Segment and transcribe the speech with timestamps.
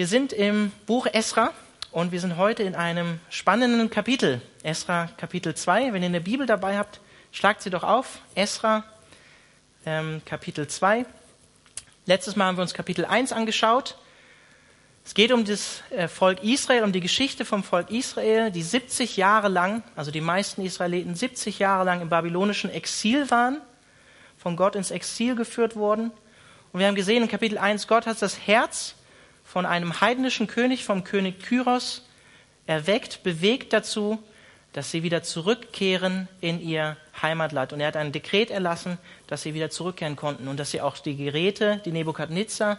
[0.00, 1.52] Wir sind im Buch Esra
[1.92, 4.40] und wir sind heute in einem spannenden Kapitel.
[4.62, 5.92] Esra Kapitel 2.
[5.92, 8.20] Wenn ihr eine Bibel dabei habt, schlagt sie doch auf.
[8.34, 8.82] Esra
[9.84, 11.04] ähm, Kapitel 2.
[12.06, 13.98] Letztes Mal haben wir uns Kapitel 1 angeschaut.
[15.04, 19.18] Es geht um das äh, Volk Israel, um die Geschichte vom Volk Israel, die 70
[19.18, 23.60] Jahre lang, also die meisten Israeliten 70 Jahre lang im babylonischen Exil waren,
[24.38, 26.10] von Gott ins Exil geführt wurden.
[26.72, 28.94] Und wir haben gesehen in Kapitel 1, Gott hat das Herz
[29.50, 32.02] von einem heidnischen König, vom König Kyros,
[32.66, 34.22] erweckt, bewegt dazu,
[34.72, 37.72] dass sie wieder zurückkehren in ihr Heimatland.
[37.72, 40.98] Und er hat ein Dekret erlassen, dass sie wieder zurückkehren konnten und dass sie auch
[40.98, 42.78] die Geräte, die Nebukadnezar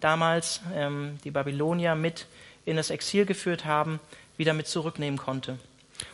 [0.00, 2.26] damals, ähm, die Babylonier, mit
[2.64, 4.00] in das Exil geführt haben,
[4.36, 5.52] wieder mit zurücknehmen konnte.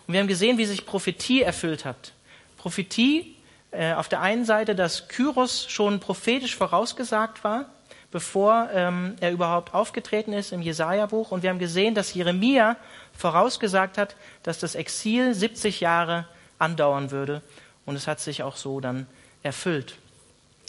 [0.06, 2.12] Und wir haben gesehen, wie sich Prophetie erfüllt hat.
[2.58, 3.36] Prophetie
[3.70, 7.70] äh, auf der einen Seite, dass Kyros schon prophetisch vorausgesagt war,
[8.14, 11.32] bevor ähm, er überhaupt aufgetreten ist im Jesaja-Buch.
[11.32, 12.76] Und wir haben gesehen, dass Jeremia
[13.12, 14.14] vorausgesagt hat,
[14.44, 16.24] dass das Exil 70 Jahre
[16.60, 17.42] andauern würde.
[17.84, 19.08] Und es hat sich auch so dann
[19.42, 19.96] erfüllt.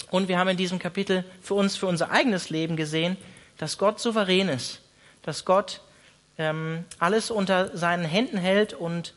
[0.09, 3.15] Und wir haben in diesem Kapitel für uns, für unser eigenes Leben gesehen,
[3.59, 4.81] dass Gott souverän ist,
[5.21, 5.81] dass Gott
[6.39, 9.13] ähm, alles unter seinen Händen hält und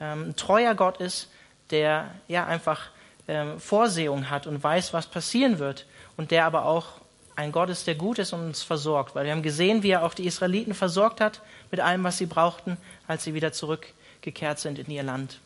[0.00, 1.32] ähm, ein treuer Gott ist,
[1.72, 2.90] der ja einfach
[3.26, 5.84] ähm, Vorsehung hat und weiß, was passieren wird
[6.16, 7.01] und der aber auch
[7.36, 9.14] ein Gott ist, der gut ist und uns versorgt.
[9.14, 12.26] Weil wir haben gesehen, wie er auch die Israeliten versorgt hat mit allem, was sie
[12.26, 15.40] brauchten, als sie wieder zurückgekehrt sind in ihr Land.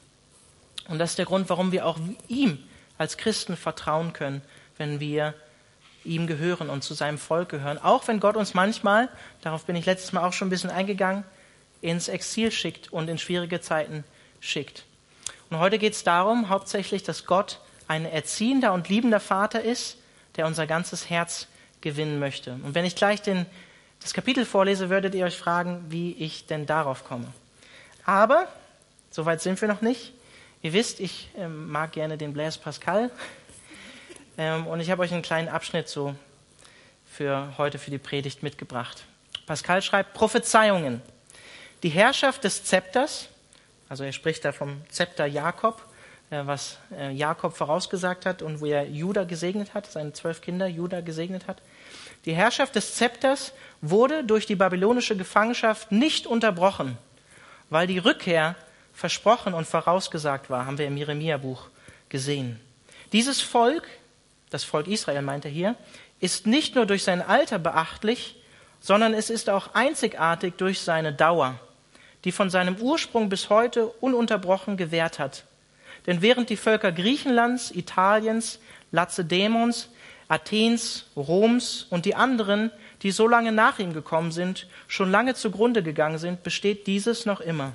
[0.88, 1.98] Und das ist der Grund, warum wir auch
[2.28, 2.58] ihm
[2.98, 4.42] als Christen vertrauen können,
[4.78, 5.34] wenn wir
[6.04, 7.78] ihm gehören und zu seinem Volk gehören.
[7.78, 9.08] Auch wenn Gott uns manchmal,
[9.42, 11.24] darauf bin ich letztes Mal auch schon ein bisschen eingegangen,
[11.80, 14.04] ins Exil schickt und in schwierige Zeiten
[14.40, 14.84] schickt.
[15.50, 19.98] Und heute geht es darum, hauptsächlich, dass Gott ein erziehender und liebender Vater ist,
[20.36, 21.46] der unser ganzes Herz
[21.86, 22.50] gewinnen möchte.
[22.64, 23.46] Und wenn ich gleich den,
[24.00, 27.28] das Kapitel vorlese, würdet ihr euch fragen, wie ich denn darauf komme.
[28.04, 28.48] Aber,
[29.12, 30.12] soweit sind wir noch nicht.
[30.62, 33.10] Ihr wisst, ich äh, mag gerne den Blaise Pascal.
[34.38, 36.14] Ähm, und ich habe euch einen kleinen Abschnitt so
[37.10, 39.06] für heute für die Predigt mitgebracht.
[39.46, 41.00] Pascal schreibt Prophezeiungen.
[41.82, 43.30] Die Herrschaft des Zepters,
[43.88, 45.82] also er spricht da vom Zepter Jakob,
[46.30, 51.00] was äh, Jakob vorausgesagt hat und wo er Juda gesegnet hat, seine zwölf Kinder Juda
[51.00, 51.62] gesegnet hat.
[52.24, 56.98] Die Herrschaft des Zepters wurde durch die babylonische Gefangenschaft nicht unterbrochen,
[57.70, 58.56] weil die Rückkehr
[58.92, 61.68] versprochen und vorausgesagt war, haben wir im Jeremia-Buch
[62.08, 62.58] gesehen.
[63.12, 63.86] Dieses Volk,
[64.50, 65.76] das Volk Israel meint er hier,
[66.18, 68.36] ist nicht nur durch sein Alter beachtlich,
[68.80, 71.54] sondern es ist auch einzigartig durch seine Dauer,
[72.24, 75.44] die von seinem Ursprung bis heute ununterbrochen gewährt hat.
[76.06, 78.60] Denn während die Völker Griechenlands, Italiens,
[78.92, 79.88] Lazedämons,
[80.28, 82.70] Athens, Roms und die anderen,
[83.02, 87.40] die so lange nach ihm gekommen sind, schon lange zugrunde gegangen sind, besteht dieses noch
[87.40, 87.72] immer.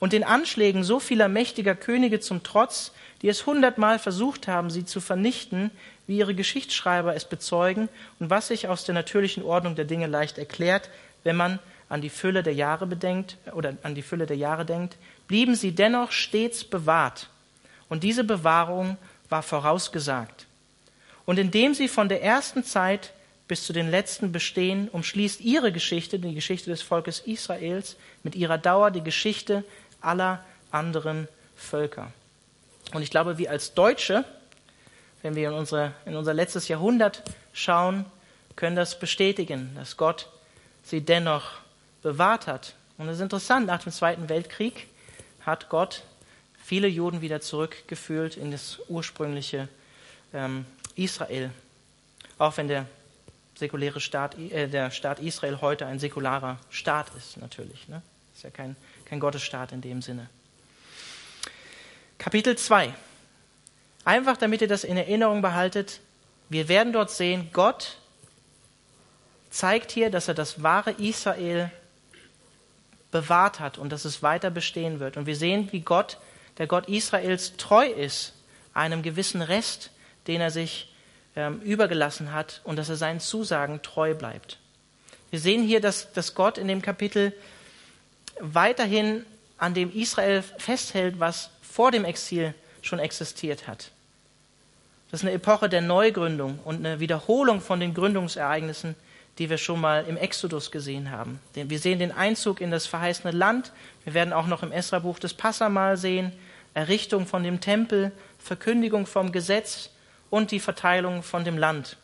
[0.00, 2.92] Und den Anschlägen so vieler mächtiger Könige zum Trotz,
[3.22, 5.70] die es hundertmal versucht haben, sie zu vernichten,
[6.06, 7.88] wie ihre Geschichtsschreiber es bezeugen
[8.20, 10.88] und was sich aus der natürlichen Ordnung der Dinge leicht erklärt,
[11.24, 11.58] wenn man
[11.88, 14.96] an die Fülle der Jahre bedenkt oder an die Fülle der Jahre denkt,
[15.28, 17.28] blieben sie dennoch stets bewahrt.
[17.88, 18.96] Und diese Bewahrung
[19.28, 20.46] war vorausgesagt.
[21.26, 23.12] Und indem sie von der ersten Zeit
[23.46, 28.58] bis zu den letzten bestehen, umschließt ihre Geschichte, die Geschichte des Volkes Israels, mit ihrer
[28.58, 29.64] Dauer die Geschichte
[30.00, 32.12] aller anderen Völker.
[32.92, 34.24] Und ich glaube, wir als Deutsche,
[35.22, 37.22] wenn wir in, unsere, in unser letztes Jahrhundert
[37.52, 38.04] schauen,
[38.56, 40.28] können das bestätigen, dass Gott
[40.82, 41.52] sie dennoch
[42.02, 42.74] bewahrt hat.
[42.96, 44.88] Und es ist interessant, nach dem Zweiten Weltkrieg
[45.48, 46.04] hat Gott
[46.62, 49.68] viele Juden wieder zurückgeführt in das ursprüngliche
[50.34, 51.50] ähm, Israel.
[52.36, 52.86] Auch wenn der
[53.56, 57.88] säkuläre Staat, äh, der Staat Israel heute ein säkularer Staat ist, natürlich.
[57.88, 58.02] Ne?
[58.34, 58.76] Ist ja kein,
[59.06, 60.28] kein Gottesstaat in dem Sinne.
[62.18, 62.92] Kapitel 2.
[64.04, 66.00] Einfach damit ihr das in Erinnerung behaltet,
[66.50, 67.96] wir werden dort sehen, Gott
[69.50, 71.70] zeigt hier, dass er das wahre Israel
[73.10, 75.16] bewahrt hat und dass es weiter bestehen wird.
[75.16, 76.18] Und wir sehen, wie Gott,
[76.58, 78.34] der Gott Israels, treu ist
[78.74, 79.90] einem gewissen Rest,
[80.26, 80.92] den er sich
[81.36, 84.58] ähm, übergelassen hat und dass er seinen Zusagen treu bleibt.
[85.30, 87.32] Wir sehen hier, dass, dass Gott in dem Kapitel
[88.40, 89.24] weiterhin
[89.58, 93.90] an dem Israel festhält, was vor dem Exil schon existiert hat.
[95.10, 98.94] Das ist eine Epoche der Neugründung und eine Wiederholung von den Gründungsereignissen,
[99.38, 101.40] die wir schon mal im Exodus gesehen haben.
[101.54, 103.72] Wir sehen den Einzug in das verheißene Land.
[104.04, 106.32] Wir werden auch noch im Esra-Buch das Passamal sehen.
[106.74, 109.90] Errichtung von dem Tempel, Verkündigung vom Gesetz
[110.30, 111.96] und die Verteilung von dem Land.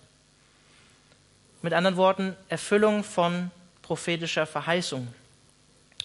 [1.61, 3.51] Mit anderen Worten, Erfüllung von
[3.83, 5.09] prophetischer Verheißung.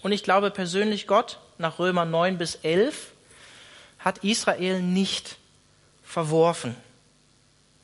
[0.01, 3.11] Und ich glaube persönlich, Gott nach Römer 9 bis 11
[3.99, 5.37] hat Israel nicht
[6.03, 6.75] verworfen,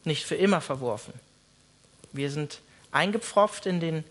[0.03, 1.13] nicht für immer verworfen.
[2.13, 2.61] Wir sind
[2.95, 4.03] eingepfropft in den,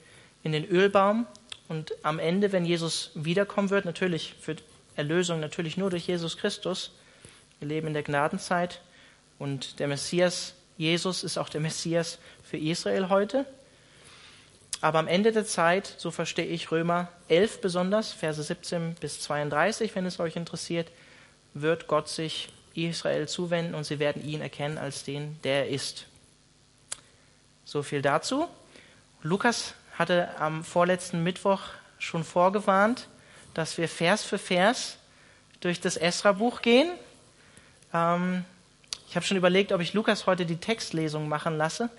[0.42, 1.26] in den Ölbaum
[1.69, 4.56] und am Ende, wenn Jesus wiederkommen wird, natürlich für
[4.94, 6.92] Erlösung natürlich nur durch Jesus Christus.
[7.58, 8.81] Wir leben in der Gnadenzeit
[9.38, 13.46] und der Messias, Jesus, ist auch der Messias für Israel heute.
[14.81, 19.94] Aber am Ende der Zeit, so verstehe ich Römer 11 besonders, Verse 17 bis 32,
[19.94, 20.90] wenn es euch interessiert,
[21.54, 26.06] wird Gott sich Israel zuwenden und sie werden ihn erkennen als den, der er ist.
[27.64, 28.46] So viel dazu.
[29.24, 31.62] Lukas hatte am vorletzten Mittwoch
[31.98, 33.08] schon vorgewarnt,
[33.54, 34.98] dass wir Vers für Vers
[35.58, 36.92] durch das Esra-Buch gehen.
[37.92, 38.44] Ähm,
[39.08, 41.90] ich habe schon überlegt, ob ich Lukas heute die Textlesung machen lasse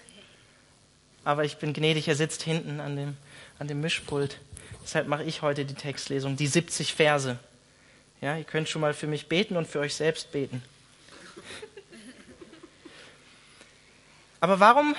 [1.25, 3.17] aber ich bin gnädig, er sitzt hinten an dem,
[3.59, 4.39] an dem Mischpult.
[4.83, 7.39] Deshalb mache ich heute die Textlesung, die 70 Verse.
[8.21, 10.63] Ja, ihr könnt schon mal für mich beten und für euch selbst beten.
[14.39, 14.95] Aber warum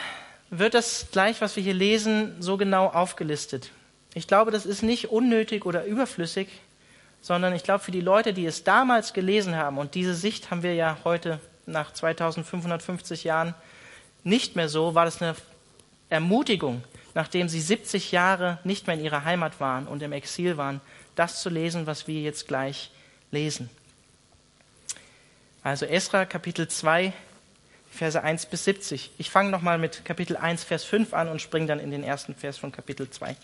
[0.50, 3.70] wird das gleich, was wir hier lesen, so genau aufgelistet?
[4.14, 6.48] Ich glaube, das ist nicht unnötig oder überflüssig,
[7.20, 10.62] sondern ich glaube, für die Leute, die es damals gelesen haben, und diese Sicht haben
[10.62, 13.54] wir ja heute nach 2550 Jahren
[14.24, 15.34] nicht mehr so, war das eine
[16.08, 16.82] Ermutigung,
[17.14, 20.80] nachdem sie 70 Jahre nicht mehr in ihrer Heimat waren und im Exil waren,
[21.16, 22.90] das zu lesen, was wir jetzt gleich
[23.30, 23.68] lesen.
[25.62, 27.12] Also Esra Kapitel 2,
[27.96, 29.10] Verse 1 bis 70.
[29.18, 32.34] Ich fange nochmal mit Kapitel 1, Vers 5 an und springe dann in den ersten
[32.34, 33.34] Vers von Kapitel 2.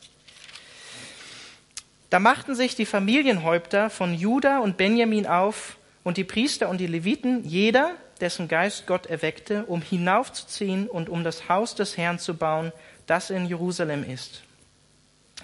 [2.11, 6.87] Da machten sich die Familienhäupter von Juda und Benjamin auf und die Priester und die
[6.87, 12.35] Leviten, jeder dessen Geist Gott erweckte, um hinaufzuziehen und um das Haus des Herrn zu
[12.35, 12.73] bauen,
[13.07, 14.43] das in Jerusalem ist.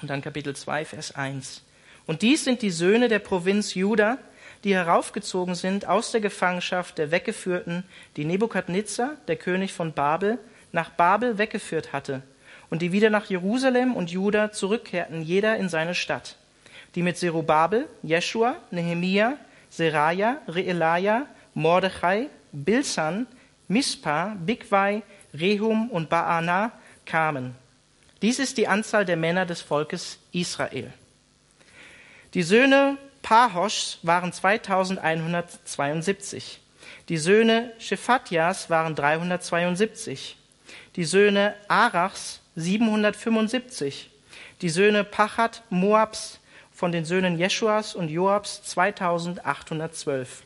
[0.01, 1.63] Und dann Kapitel 2, Vers 1.
[2.07, 4.19] Und dies sind die Söhne der Provinz Juda,
[4.65, 7.85] die heraufgezogen sind aus der Gefangenschaft der Weggeführten,
[8.17, 10.39] die Nebukadnezar, der König von Babel,
[10.73, 12.23] nach Babel weggeführt hatte,
[12.71, 16.37] und die wieder nach Jerusalem und Juda zurückkehrten, jeder in seine Stadt,
[16.95, 19.37] die mit Zerubabel, Jeschua, Nehemia,
[19.71, 23.27] Seraja, Reelaja, Mordechai, Bilsan,
[23.69, 25.03] Mispa, Bigwai,
[25.39, 26.73] Rehum und Baana
[27.07, 27.55] kamen.
[28.23, 30.93] Dies ist die Anzahl der Männer des Volkes Israel.
[32.35, 36.61] Die Söhne Pahoschs waren 2172.
[37.09, 40.37] Die Söhne Shephatjas waren 372.
[40.97, 44.09] Die Söhne Arachs 775.
[44.63, 46.41] Die Söhne Pachat Moabs
[46.73, 50.45] von den Söhnen Jeschuas und Joabs 2812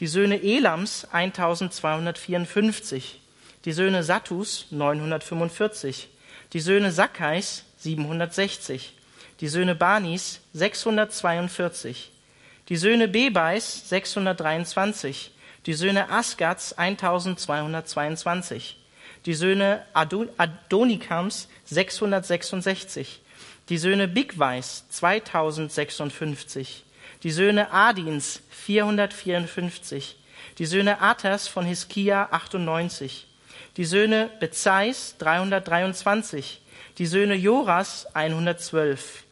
[0.00, 3.20] die Söhne Elams 1254,
[3.66, 6.08] die Söhne Sattus 945,
[6.54, 8.94] die Söhne Sakkais 760,
[9.40, 12.12] die Söhne Banis 642,
[12.68, 15.32] die Söhne Bebeis 623,
[15.66, 18.76] die Söhne Asgats 1222,
[19.26, 23.20] die Söhne Adonikams 666,
[23.68, 26.84] die Söhne Bigweis 2056,
[27.22, 30.16] die Söhne Adins 454,
[30.58, 33.26] die Söhne Atas von Hiskia 98,
[33.76, 36.60] die Söhne Bezeis 323,
[36.98, 39.24] die Söhne Joras 112,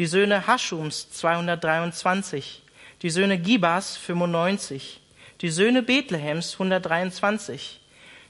[0.00, 2.62] die Söhne Haschums 223,
[3.02, 4.98] die Söhne Gibas 95,
[5.42, 7.78] die Söhne Bethlehems 123,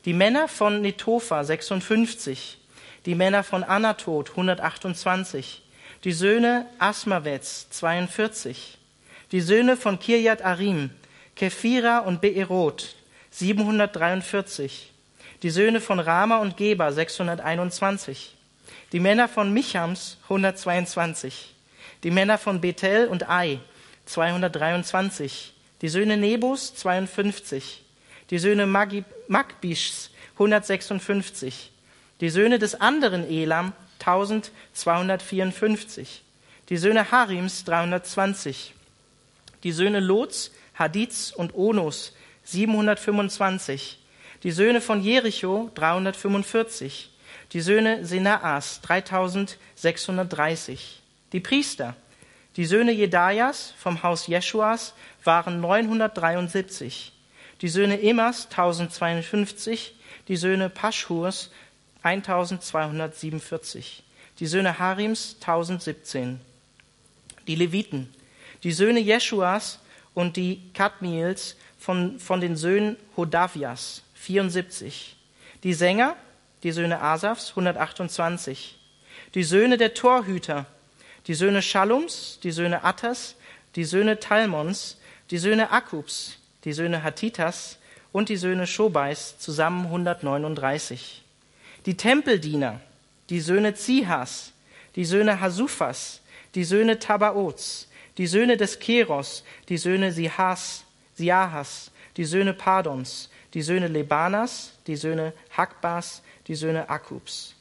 [0.05, 2.59] die Männer von Netofa 56,
[3.07, 5.63] die Männer von Anatot 128,
[6.03, 8.77] die Söhne Asmavets 42,
[9.31, 10.91] die Söhne von Kirjat Arim,
[11.37, 12.97] Kephira und Beerot,
[13.31, 14.91] 743.
[15.45, 18.35] Die Söhne von Rama und Geba, 621.
[18.91, 21.55] Die Männer von Michams, 122.
[22.03, 23.61] Die Männer von Bethel und Ai,
[24.07, 25.53] 223.
[25.83, 27.85] Die Söhne Nebus, 52.
[28.31, 31.71] Die Söhne Magbischs, 156.
[32.21, 36.23] Die Söhne des anderen Elam, 1254.
[36.69, 38.75] Die Söhne Harims, 320
[39.63, 42.15] die Söhne Lots, Hadiz und Onus
[42.45, 43.99] 725,
[44.43, 47.11] die Söhne von Jericho 345,
[47.53, 51.00] die Söhne Senaas 3630,
[51.33, 51.97] die Priester,
[52.57, 54.95] die Söhne Jedajas vom Haus Jeschuas
[55.25, 57.13] waren 973,
[57.63, 59.95] die Söhne Immas 1052,
[60.29, 61.51] die Söhne Paschhurs
[62.03, 64.03] 1247,
[64.39, 66.41] die Söhne Harims 1017,
[67.47, 68.13] die Leviten,
[68.63, 69.79] die Söhne Jeschuas
[70.15, 75.17] und die Kadmiels von, von den Söhnen Hodavias, 74.
[75.63, 76.17] Die Sänger,
[76.63, 78.77] die Söhne Asafs, 128.
[79.35, 80.67] die Söhne der Torhüter,
[81.31, 83.37] die Söhne Schallums, die Söhne Attas,
[83.77, 84.97] die Söhne Talmons,
[85.31, 87.79] die Söhne Akubs, die Söhne Hattitas
[88.11, 91.23] und die Söhne Schobais, zusammen 139.
[91.87, 92.81] Die Tempeldiener,
[93.29, 94.51] die Söhne Zihas,
[94.97, 96.21] die Söhne Hasufas,
[96.57, 97.87] die Söhne Tabaots,
[98.19, 100.83] die Söhne des Keros, die Söhne Sihas,
[101.15, 107.55] Siahas, die Söhne Pardons, die Söhne Lebanas, die Söhne Hakbas, die Söhne Akubs,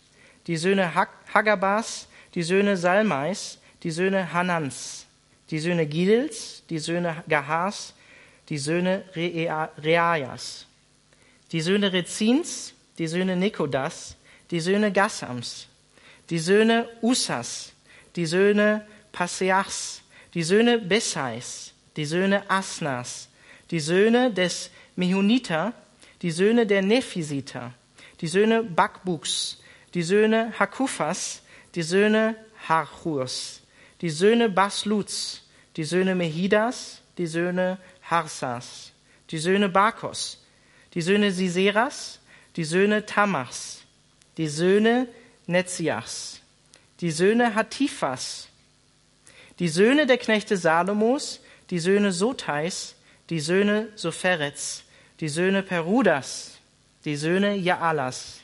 [0.47, 0.91] die Söhne
[1.31, 5.05] Hagabas, die Söhne Salmais, die Söhne Hanans,
[5.51, 7.93] die Söhne Gidels, die Söhne Gahas,
[8.50, 10.65] die Söhne Reajas,
[11.51, 14.15] die Söhne Rezins, die Söhne Nikodas,
[14.51, 15.67] die Söhne Gassams,
[16.29, 17.71] die Söhne Usas,
[18.15, 20.01] die Söhne Paseachs,
[20.33, 23.29] die Söhne Bessais, die Söhne Asnas,
[23.71, 25.74] die Söhne des Mehuniter,
[26.21, 27.74] die Söhne der Nephisiter,
[28.21, 29.57] die Söhne Bakbuks,
[29.93, 31.41] die Söhne Hakufas,
[31.75, 32.35] die Söhne
[32.67, 33.61] Harchurs,
[34.01, 35.43] die Söhne Basluts,
[35.75, 38.91] die Söhne Mehidas, die Söhne Harsas,
[39.29, 40.38] die Söhne Bakos,
[40.93, 42.19] die Söhne Siseras,
[42.55, 43.81] die Söhne Tamachs,
[44.38, 45.07] die Söhne
[45.45, 46.41] Netziachs,
[47.01, 48.47] die Söhne Hatifas,
[49.59, 52.95] die Söhne der Knechte Salomos, die Söhne Sotais,
[53.29, 54.83] die Söhne Sopherets,
[55.19, 56.57] die Söhne Perudas,
[57.05, 58.38] die Söhne Jaalas,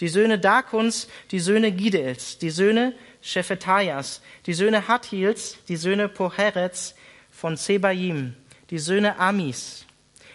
[0.00, 6.94] die Söhne Dakuns, die Söhne Gideels, die Söhne Shephatias, die Söhne Hathils, die Söhne Poherets
[7.30, 8.34] von Sebaim,
[8.70, 9.86] die Söhne Amis.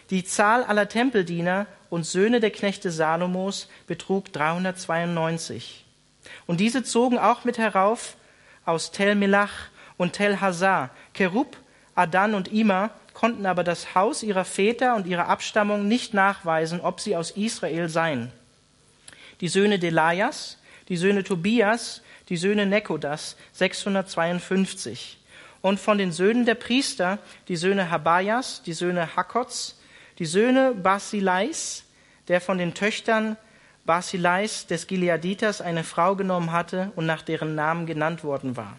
[0.09, 5.85] Die Zahl aller Tempeldiener und Söhne der Knechte Salomos betrug 392.
[6.47, 8.17] Und diese zogen auch mit herauf
[8.65, 11.57] aus Tel Melach und Tel Hazar, Kerub,
[11.95, 16.99] Adan und Ima, konnten aber das Haus ihrer Väter und ihrer Abstammung nicht nachweisen, ob
[16.99, 18.31] sie aus Israel seien.
[19.41, 20.57] Die Söhne Delajas,
[20.88, 25.17] die Söhne Tobias, die Söhne Nekodas, 652.
[25.62, 29.79] Und von den Söhnen der Priester, die Söhne Habayas, die Söhne Hakots,
[30.19, 31.83] die Söhne Basilais,
[32.27, 33.36] der von den Töchtern
[33.86, 38.77] Basilais des Gileaditers eine Frau genommen hatte und nach deren Namen genannt worden war.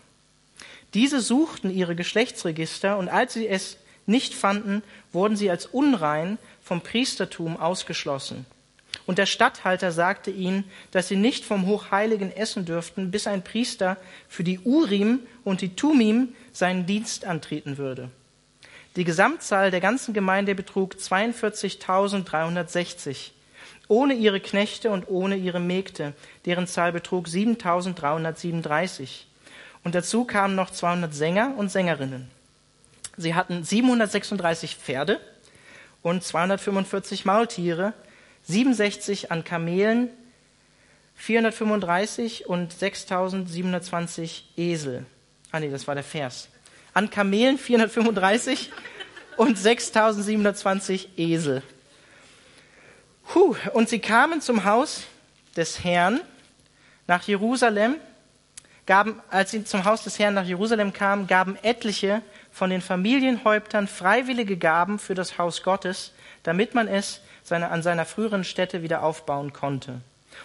[0.95, 6.81] Diese suchten ihre Geschlechtsregister und als sie es nicht fanden, wurden sie als unrein vom
[6.81, 8.47] Priestertum ausgeschlossen.
[9.07, 13.97] Und der Statthalter sagte ihnen, dass sie nicht vom Hochheiligen essen dürften, bis ein Priester
[14.29, 18.11] für die Urim und die Tumim seinen Dienst antreten würde.
[18.97, 23.31] Die Gesamtzahl der ganzen Gemeinde betrug 42.360,
[23.89, 26.13] ohne ihre Knechte und ohne ihre Mägde,
[26.45, 29.25] deren Zahl betrug 7.337.
[29.83, 32.31] Und dazu kamen noch 200 Sänger und Sängerinnen.
[33.17, 35.21] Sie hatten 736 Pferde
[36.03, 37.95] und 245 Maultiere,
[38.45, 40.11] 67 an Kamelen,
[41.17, 45.07] 435 und 6720 Esel.
[45.51, 46.49] Ah nee, das war der Vers.
[46.95, 48.71] An Kamelen 435
[49.37, 51.63] und 6720 Esel.
[53.29, 55.05] Puh, und sie kamen zum Haus
[55.57, 56.21] des Herrn
[57.07, 57.97] nach Jerusalem
[58.87, 63.87] gaben, als sie zum Haus des Herrn nach Jerusalem kamen, gaben etliche von den Familienhäuptern
[63.87, 69.03] freiwillige Gaben für das Haus Gottes, damit man es seine, an seiner früheren Stätte wieder
[69.03, 70.01] aufbauen konnte.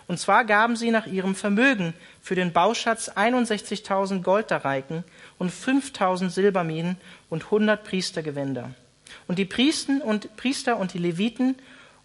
[0.07, 5.03] Und zwar gaben sie nach ihrem Vermögen für den Bauschatz 61.000 Goldareiken
[5.37, 6.97] und 5.000 Silberminen
[7.29, 8.71] und 100 Priestergewänder.
[9.27, 11.55] Und die Priesten und, Priester und die Leviten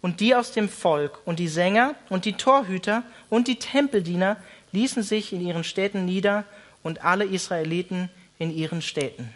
[0.01, 4.37] und die aus dem Volk und die Sänger und die Torhüter und die Tempeldiener
[4.71, 6.45] ließen sich in ihren Städten nieder
[6.81, 8.09] und alle Israeliten
[8.39, 9.33] in ihren Städten.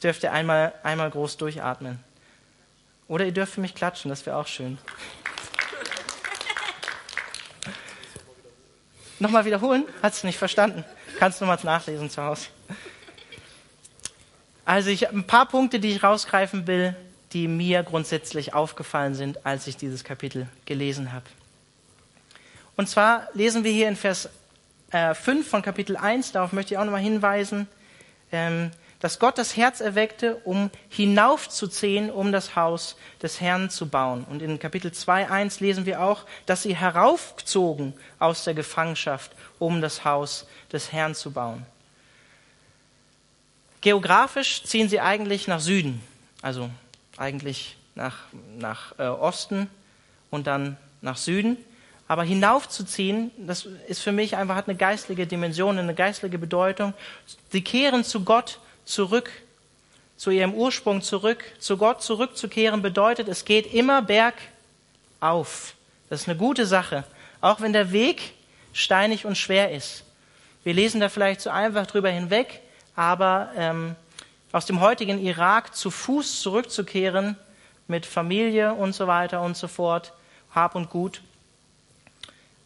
[0.00, 2.02] Jetzt dürft ihr einmal, einmal groß durchatmen.
[3.06, 4.78] Oder ihr dürft für mich klatschen, das wäre auch schön.
[9.18, 9.84] Nochmal wiederholen?
[10.02, 10.86] Hat es nicht verstanden?
[11.18, 12.46] Kannst du nochmals nachlesen zu Hause.
[14.64, 16.96] Also ich habe ein paar Punkte, die ich rausgreifen will,
[17.34, 21.26] die mir grundsätzlich aufgefallen sind, als ich dieses Kapitel gelesen habe.
[22.74, 24.30] Und zwar lesen wir hier in Vers
[24.92, 27.68] äh, 5 von Kapitel 1, darauf möchte ich auch nochmal hinweisen,
[28.32, 34.24] ähm, dass Gott das Herz erweckte, um hinaufzuziehen, um das Haus des Herrn zu bauen.
[34.28, 40.04] Und in Kapitel 2.1 lesen wir auch, dass sie heraufzogen aus der Gefangenschaft, um das
[40.04, 41.64] Haus des Herrn zu bauen.
[43.80, 46.02] Geografisch ziehen sie eigentlich nach Süden,
[46.42, 46.68] also
[47.16, 48.18] eigentlich nach,
[48.58, 49.70] nach äh, Osten
[50.30, 51.56] und dann nach Süden.
[52.06, 56.92] Aber hinaufzuziehen, das ist für mich einfach, hat eine geistliche Dimension, eine geistliche Bedeutung.
[57.50, 58.58] Sie kehren zu Gott
[58.90, 59.30] zurück,
[60.16, 61.44] zu ihrem Ursprung zurück.
[61.58, 65.74] Zu Gott zurückzukehren bedeutet, es geht immer bergauf.
[66.10, 67.04] Das ist eine gute Sache.
[67.40, 68.34] Auch wenn der Weg
[68.72, 70.04] steinig und schwer ist.
[70.62, 72.60] Wir lesen da vielleicht so einfach drüber hinweg,
[72.94, 73.96] aber ähm,
[74.52, 77.36] aus dem heutigen Irak zu Fuß zurückzukehren
[77.88, 80.12] mit Familie und so weiter und so fort,
[80.54, 81.22] Hab und Gut,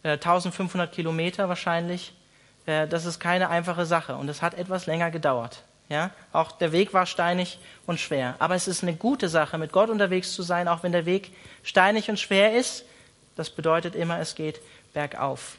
[0.02, 2.12] äh, 1500 Kilometer wahrscheinlich,
[2.66, 5.62] äh, das ist keine einfache Sache und es hat etwas länger gedauert.
[5.88, 8.36] Ja, auch der Weg war steinig und schwer.
[8.38, 11.32] Aber es ist eine gute Sache, mit Gott unterwegs zu sein, auch wenn der Weg
[11.62, 12.84] steinig und schwer ist.
[13.36, 14.60] Das bedeutet immer, es geht
[14.94, 15.58] bergauf.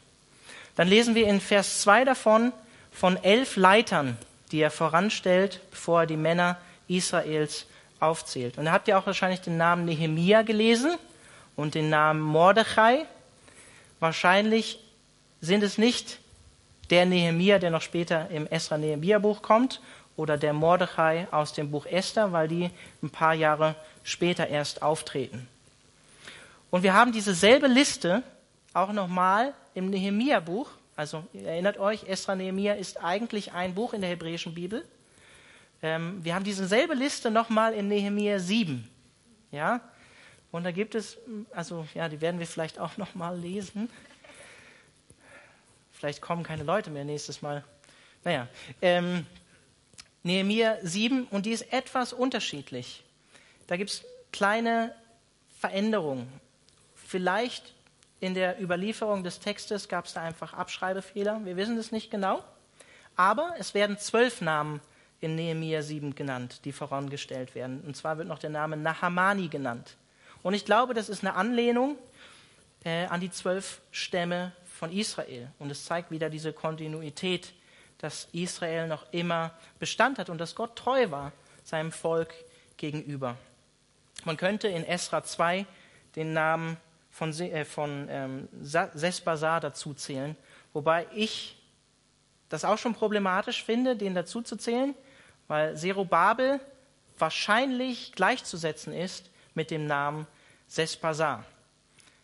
[0.75, 2.53] Dann lesen wir in Vers 2 davon
[2.91, 4.17] von elf Leitern,
[4.51, 7.65] die er voranstellt, bevor er die Männer Israels
[7.99, 8.57] aufzählt.
[8.57, 10.97] Und da habt ihr auch wahrscheinlich den Namen Nehemia gelesen
[11.55, 13.05] und den Namen Mordechai.
[13.99, 14.79] Wahrscheinlich
[15.41, 16.19] sind es nicht
[16.89, 19.81] der Nehemia, der noch später im Esra-Nehemia-Buch kommt,
[20.17, 22.69] oder der Mordechai aus dem Buch Esther, weil die
[23.03, 25.47] ein paar Jahre später erst auftreten.
[26.71, 28.23] Und wir haben diese selbe Liste
[28.73, 30.69] auch nochmal im Nehemia-Buch.
[30.95, 34.85] Also erinnert euch, Esra Nehemia ist eigentlich ein Buch in der hebräischen Bibel.
[35.81, 38.89] Ähm, wir haben diese selbe Liste nochmal in Nehemia 7.
[39.51, 39.81] Ja?
[40.51, 41.17] Und da gibt es,
[41.51, 43.89] also ja, die werden wir vielleicht auch nochmal lesen.
[45.91, 47.63] Vielleicht kommen keine Leute mehr nächstes Mal.
[48.23, 48.47] Naja,
[48.81, 49.25] ähm,
[50.25, 53.03] Nehemiah 7 und die ist etwas unterschiedlich.
[53.67, 54.95] Da gibt es kleine
[55.59, 56.27] Veränderungen.
[56.95, 57.75] Vielleicht
[58.19, 61.41] in der Überlieferung des Textes gab es da einfach Abschreibefehler.
[61.45, 62.43] Wir wissen es nicht genau.
[63.15, 64.81] Aber es werden zwölf Namen
[65.21, 67.81] in Nehemiah 7 genannt, die vorangestellt werden.
[67.85, 69.95] Und zwar wird noch der Name Nahamani genannt.
[70.41, 71.99] Und ich glaube, das ist eine Anlehnung
[72.83, 75.51] äh, an die zwölf Stämme von Israel.
[75.59, 77.53] Und es zeigt wieder diese Kontinuität
[77.99, 81.31] dass Israel noch immer Bestand hat und dass Gott treu war
[81.63, 82.33] seinem Volk
[82.77, 83.37] gegenüber.
[84.23, 85.65] Man könnte in Esra 2
[86.15, 86.77] den Namen
[87.11, 90.35] von, äh, von ähm, Sespasar dazu zählen,
[90.73, 91.57] wobei ich
[92.49, 94.93] das auch schon problematisch finde, den dazu zu zählen,
[95.47, 96.59] weil Zerubabel
[97.17, 100.27] wahrscheinlich gleichzusetzen ist mit dem Namen
[100.67, 101.45] Sespasar.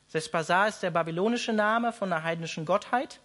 [0.08, 3.20] Sespasar ist der babylonische Name von einer heidnischen Gottheit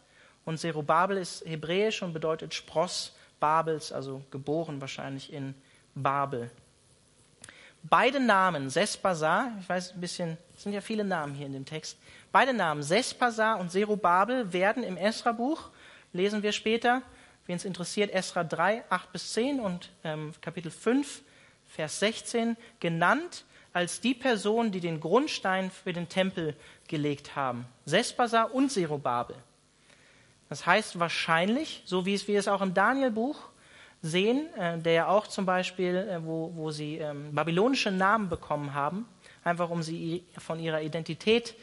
[0.47, 5.55] und Zerubabel ist hebräisch und bedeutet Spross Babels, also geboren wahrscheinlich in
[5.95, 6.51] Babel.
[7.83, 11.65] Beide Namen, Sespasar, ich weiß ein bisschen, es sind ja viele Namen hier in dem
[11.65, 11.99] Text,
[12.33, 15.69] beide Namen, Sespasar und Zerubabel, werden im Esra-Buch,
[16.13, 17.03] lesen wir später,
[17.47, 21.23] wen es interessiert, Esra 3, 8 bis 10 und ähm, Kapitel 5,
[21.67, 26.57] Vers 16, genannt als die Personen, die den Grundstein für den Tempel
[26.89, 27.67] gelegt haben.
[27.85, 29.37] Sespasar und Zerubabel.
[30.49, 33.37] Das heißt wahrscheinlich, so wie wir es auch im Daniel-Buch
[34.03, 38.75] sehen, äh, der ja auch zum Beispiel, äh, wo, wo sie ähm, babylonische Namen bekommen
[38.75, 39.07] haben,
[39.45, 41.55] einfach um sie von ihrer Identität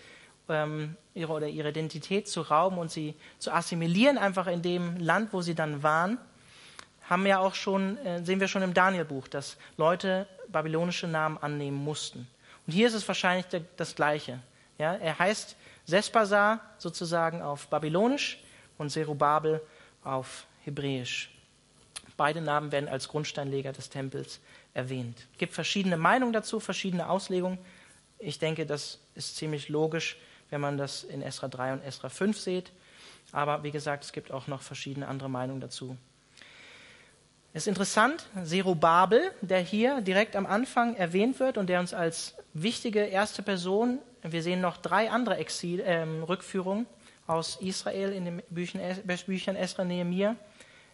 [0.50, 5.32] ähm, ihre, oder ihre Identität zu rauben und sie zu assimilieren, einfach in dem Land,
[5.32, 6.18] wo sie dann waren,
[7.10, 11.78] haben ja auch schon, äh, sehen wir schon im Daniel-Buch, dass Leute babylonische Namen annehmen
[11.78, 12.28] mussten.
[12.66, 13.46] Und hier ist es wahrscheinlich
[13.78, 14.40] das Gleiche.
[14.78, 18.43] Ja, er heißt Sespasar sozusagen auf Babylonisch
[18.78, 19.62] und Zerubabel
[20.04, 21.30] auf Hebräisch.
[22.18, 24.40] Beide Namen werden als Grundsteinleger des Tempels
[24.74, 25.28] erwähnt.
[25.34, 27.58] Es gibt verschiedene Meinungen dazu, verschiedene Auslegungen.
[28.20, 30.18] Ich denke, das ist ziemlich logisch,
[30.50, 32.72] wenn man das in Esra 3 und Esra 5 sieht.
[33.32, 35.98] Aber wie gesagt, es gibt auch noch verschiedene andere Meinungen dazu.
[37.56, 42.36] Es ist interessant, Zerubabel, der hier direkt am Anfang erwähnt wird und der uns als
[42.54, 46.88] wichtige erste Person, wir sehen noch drei andere Exil, äh, Rückführungen,
[47.34, 50.36] aus Israel in den Büchern, Esra Nehemiah,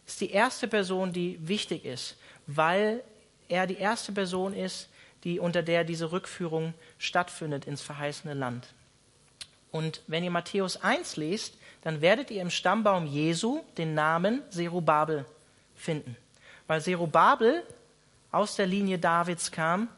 [0.07, 3.03] ist die erste Person, die wichtig ist, weil
[3.47, 4.89] er die erste Person ist,
[5.23, 8.73] die unter der diese Rückführung stattfindet ins verheißene Land.
[9.71, 15.25] Und wenn ihr Matthäus 1 lest, dann werdet ihr im Stammbaum Jesu den Namen Serubabel
[15.75, 16.15] finden.
[16.67, 17.63] Weil Serubabel
[18.31, 19.89] aus der Linie Davids kam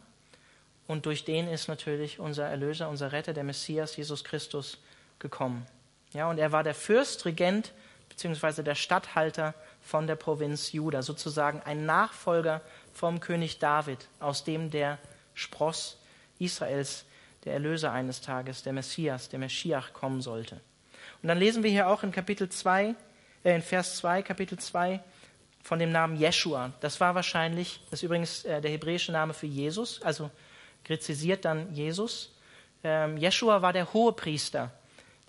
[0.87, 4.77] und durch den ist natürlich unser Erlöser, unser Retter, der Messias, Jesus Christus,
[5.19, 5.65] gekommen.
[6.13, 7.71] Ja, und er war der Fürstregent
[8.09, 8.63] bzw.
[8.63, 12.61] der Statthalter von der Provinz Juda, sozusagen ein Nachfolger
[12.93, 14.99] vom König David, aus dem der
[15.33, 15.97] Spross
[16.39, 17.05] Israels,
[17.45, 20.59] der Erlöser eines Tages, der Messias, der Meschiach kommen sollte.
[21.21, 22.95] Und dann lesen wir hier auch in Kapitel 2,
[23.43, 24.99] äh, in Vers 2, Kapitel 2
[25.63, 26.73] von dem Namen Jeshua.
[26.81, 30.29] Das war wahrscheinlich, das ist übrigens äh, der hebräische Name für Jesus, also
[30.83, 32.35] gräzisiert dann Jesus.
[32.83, 34.71] Ähm, war der Hohepriester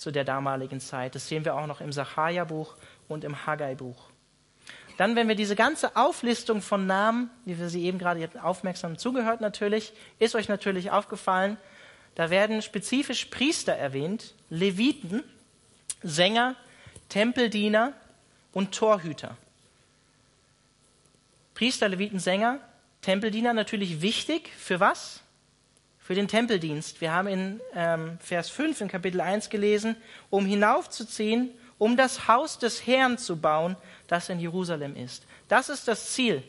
[0.02, 1.14] zu der damaligen Zeit.
[1.14, 2.74] Das sehen wir auch noch im Sacharja-Buch
[3.08, 4.10] und im Haggai-Buch.
[4.98, 9.40] Dann, wenn wir diese ganze Auflistung von Namen, wie wir sie eben gerade aufmerksam zugehört
[9.40, 11.56] natürlich, ist euch natürlich aufgefallen,
[12.14, 15.22] da werden spezifisch Priester erwähnt, Leviten,
[16.02, 16.56] Sänger,
[17.08, 17.94] Tempeldiener
[18.52, 19.36] und Torhüter.
[21.54, 22.58] Priester, Leviten, Sänger,
[23.00, 24.50] Tempeldiener natürlich wichtig.
[24.58, 25.21] Für was?
[26.02, 27.00] Für den Tempeldienst.
[27.00, 29.96] Wir haben in ähm, Vers 5 in Kapitel 1 gelesen,
[30.30, 33.76] um hinaufzuziehen, um das Haus des Herrn zu bauen,
[34.08, 35.24] das in Jerusalem ist.
[35.48, 36.42] Das ist das Ziel,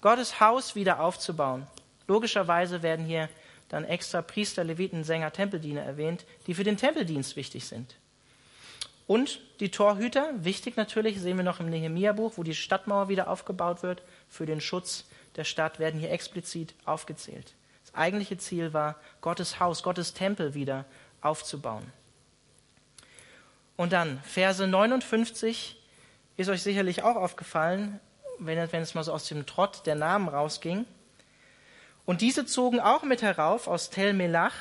[0.00, 1.66] Gottes Haus wieder aufzubauen.
[2.08, 3.28] Logischerweise werden hier
[3.68, 7.94] dann extra Priester, Leviten, Sänger, Tempeldiener erwähnt, die für den Tempeldienst wichtig sind.
[9.06, 13.82] Und die Torhüter, wichtig natürlich, sehen wir noch im Nehemia-Buch, wo die Stadtmauer wieder aufgebaut
[13.82, 15.04] wird, für den Schutz
[15.36, 17.54] der Stadt werden hier explizit aufgezählt.
[17.92, 20.84] Das eigentliche Ziel war, Gottes Haus, Gottes Tempel wieder
[21.20, 21.92] aufzubauen.
[23.76, 25.76] Und dann, Verse 59,
[26.36, 27.98] ist euch sicherlich auch aufgefallen,
[28.38, 30.84] wenn, wenn es mal so aus dem Trott der Namen rausging.
[32.04, 34.54] Und diese zogen auch mit herauf aus Tel Melach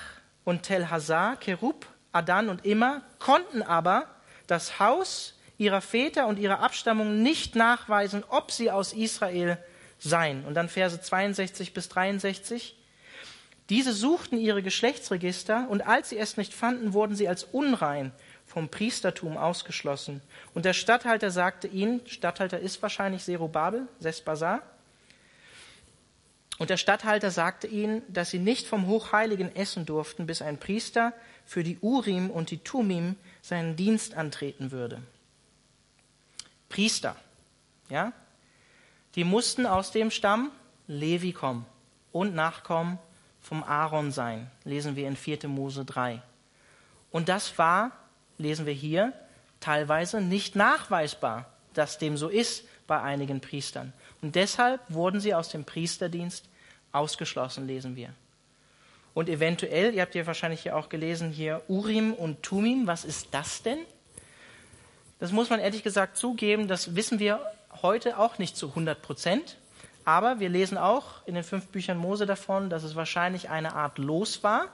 [0.45, 4.07] und Tel Hazar, Kerub, Adan und Immer, konnten aber
[4.47, 9.57] das Haus ihrer Väter und ihrer Abstammung nicht nachweisen, ob sie aus Israel
[9.99, 10.45] seien.
[10.45, 12.78] Und dann Verse 62 bis 63.
[13.69, 18.11] Diese suchten ihre Geschlechtsregister und als sie es nicht fanden, wurden sie als unrein
[18.45, 20.21] vom Priestertum ausgeschlossen.
[20.55, 24.63] Und der Statthalter sagte ihnen, Statthalter ist wahrscheinlich Zerubabel, Sespasar,
[26.59, 31.13] und der Statthalter sagte ihnen, dass sie nicht vom Hochheiligen essen durften, bis ein Priester
[31.45, 35.01] für die Urim und die Tumim seinen Dienst antreten würde.
[36.67, 37.15] Priester,
[37.89, 38.11] ja,
[39.15, 40.51] die mussten aus dem Stamm
[40.87, 41.65] Levi kommen
[42.11, 42.99] und Nachkommen
[43.41, 45.47] vom Aaron sein, lesen wir in 4.
[45.47, 46.21] Mose 3.
[47.11, 47.91] Und das war,
[48.37, 49.13] lesen wir hier,
[49.59, 53.93] teilweise nicht nachweisbar, dass dem so ist bei einigen Priestern.
[54.21, 56.45] Und deshalb wurden sie aus dem Priesterdienst
[56.91, 58.13] ausgeschlossen, lesen wir.
[59.13, 63.29] Und eventuell, ihr habt ja wahrscheinlich hier auch gelesen, hier Urim und Tumim, was ist
[63.31, 63.79] das denn?
[65.19, 67.41] Das muss man ehrlich gesagt zugeben, das wissen wir
[67.81, 69.57] heute auch nicht zu 100 Prozent.
[70.09, 73.99] Aber wir lesen auch in den fünf Büchern Mose davon, dass es wahrscheinlich eine Art
[73.99, 74.65] Los war,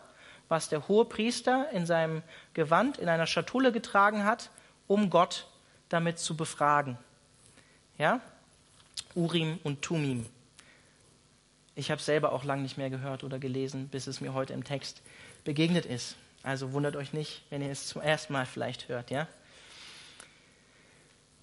[0.47, 4.49] was der hohe Priester in seinem Gewand in einer Schatulle getragen hat,
[4.87, 5.47] um Gott
[5.89, 6.97] damit zu befragen.
[7.97, 8.21] Ja?
[9.13, 10.25] Urim und Tumim.
[11.75, 14.63] Ich habe selber auch lange nicht mehr gehört oder gelesen, bis es mir heute im
[14.63, 15.01] Text
[15.43, 16.15] begegnet ist.
[16.43, 19.27] Also wundert euch nicht, wenn ihr es zum ersten Mal vielleicht hört, ja?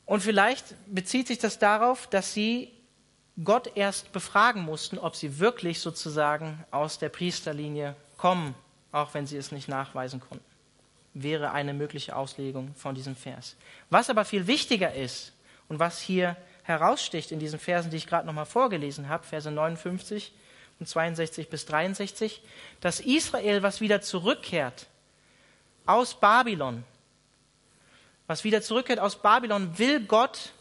[0.07, 2.73] Und vielleicht bezieht sich das darauf, dass sie
[3.43, 8.55] Gott erst befragen mussten, ob sie wirklich sozusagen aus der Priesterlinie kommen,
[8.93, 10.45] auch wenn sie es nicht nachweisen konnten.
[11.15, 13.57] Wäre eine mögliche Auslegung von diesem Vers.
[13.91, 15.33] Was aber viel wichtiger ist
[15.69, 20.33] und was hier heraussticht in diesen Versen, die ich gerade nochmal vorgelesen habe, Verse 59
[20.79, 22.43] und 62 bis 63,
[22.81, 24.87] dass Israel, was wieder zurückkehrt
[25.87, 26.85] aus Babylon,
[28.27, 30.53] was wieder zurückkehrt aus Babylon, will Gott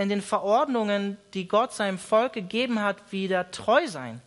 [0.00, 4.22] in den Verordnungen, die Gott seinem Volk gegeben hat, wieder treu sein.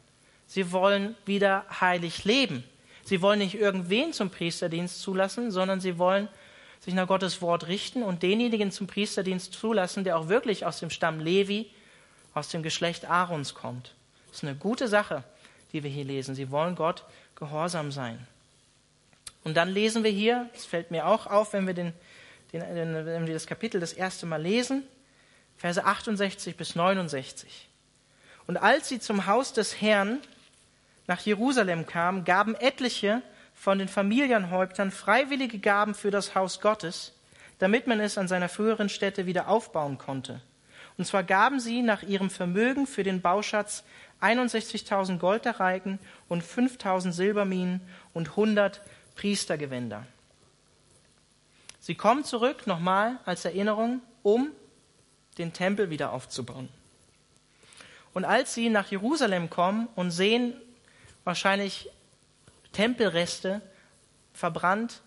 [0.45, 2.63] Sie wollen wieder heilig leben.
[3.03, 6.27] Sie wollen nicht irgendwen zum Priesterdienst zulassen, sondern sie wollen
[6.79, 10.91] sich nach Gottes Wort richten und denjenigen zum Priesterdienst zulassen, der auch wirklich aus dem
[10.91, 11.71] Stamm Levi,
[12.35, 13.95] aus dem Geschlecht Aarons kommt.
[14.27, 15.23] Das ist eine gute Sache,
[15.71, 16.35] die wir hier lesen.
[16.35, 17.03] Sie wollen Gott
[17.35, 18.19] gehorsam sein.
[19.43, 21.93] Und dann lesen wir hier, es fällt mir auch auf, wenn wir, den,
[22.51, 24.83] den, wenn wir das Kapitel das erste Mal lesen,
[25.57, 27.69] Verse 68 bis 69.
[28.47, 30.19] Und als sie zum Haus des Herrn
[31.07, 33.21] nach Jerusalem kamen, gaben etliche
[33.53, 37.13] von den Familienhäuptern freiwillige Gaben für das Haus Gottes,
[37.59, 40.41] damit man es an seiner früheren Stätte wieder aufbauen konnte.
[40.97, 43.83] Und zwar gaben sie nach ihrem Vermögen für den Bauschatz
[44.21, 47.81] 61.000 Goldareiken und 5.000 Silberminen
[48.13, 48.81] und 100
[49.15, 50.05] Priestergewänder.
[51.79, 54.49] Sie kommen zurück, nochmal als Erinnerung, um
[55.37, 56.69] den Tempel wieder aufzubauen.
[58.13, 60.53] Und als sie nach Jerusalem kommen und sehen
[61.23, 61.89] wahrscheinlich
[62.71, 63.61] Tempelreste
[64.33, 65.01] verbrannt,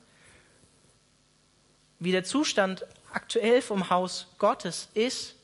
[1.99, 5.37] wie der Zustand aktuell vom Haus Gottes ist,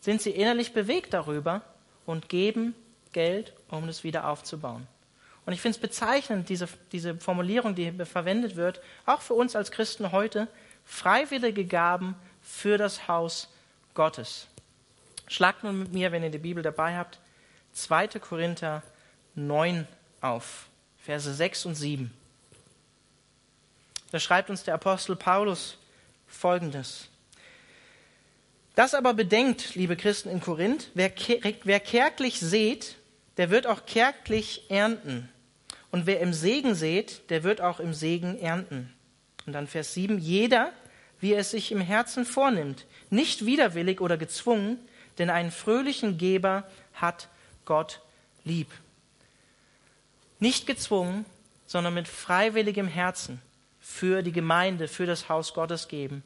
[0.00, 1.62] sind sie innerlich bewegt darüber
[2.04, 2.74] und geben
[3.12, 4.86] Geld, um es wieder aufzubauen.
[5.44, 9.70] Und ich finde es bezeichnend, diese, diese Formulierung, die verwendet wird, auch für uns als
[9.70, 10.48] Christen heute,
[10.84, 13.48] freiwillige Gaben für das Haus
[13.96, 14.46] Gottes.
[15.26, 17.18] Schlagt nun mit mir, wenn ihr die Bibel dabei habt,
[17.72, 18.06] 2.
[18.20, 18.84] Korinther
[19.34, 19.88] 9
[20.20, 20.68] auf.
[20.98, 22.12] Verse 6 und 7.
[24.12, 25.78] Da schreibt uns der Apostel Paulus
[26.28, 27.08] Folgendes.
[28.76, 31.10] Das aber bedenkt, liebe Christen in Korinth, wer,
[31.64, 32.96] wer kärglich sät,
[33.36, 35.28] der wird auch kärglich ernten.
[35.90, 38.92] Und wer im Segen sät, der wird auch im Segen ernten.
[39.46, 40.72] Und dann Vers 7, jeder,
[41.20, 44.78] wie er es sich im Herzen vornimmt, nicht widerwillig oder gezwungen,
[45.18, 46.64] denn einen fröhlichen Geber
[46.94, 47.28] hat
[47.64, 48.00] Gott
[48.44, 48.68] lieb.
[50.38, 51.24] Nicht gezwungen,
[51.66, 53.40] sondern mit freiwilligem Herzen
[53.80, 56.22] für die Gemeinde, für das Haus Gottes geben.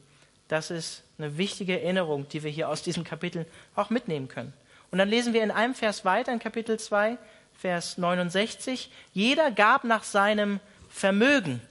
[0.47, 4.53] Das ist eine wichtige Erinnerung, die wir hier aus diesem Kapitel auch mitnehmen können.
[4.91, 7.17] Und dann lesen wir in einem Vers weiter in Kapitel 2,
[7.57, 11.61] Vers 69, jeder gab nach seinem Vermögen.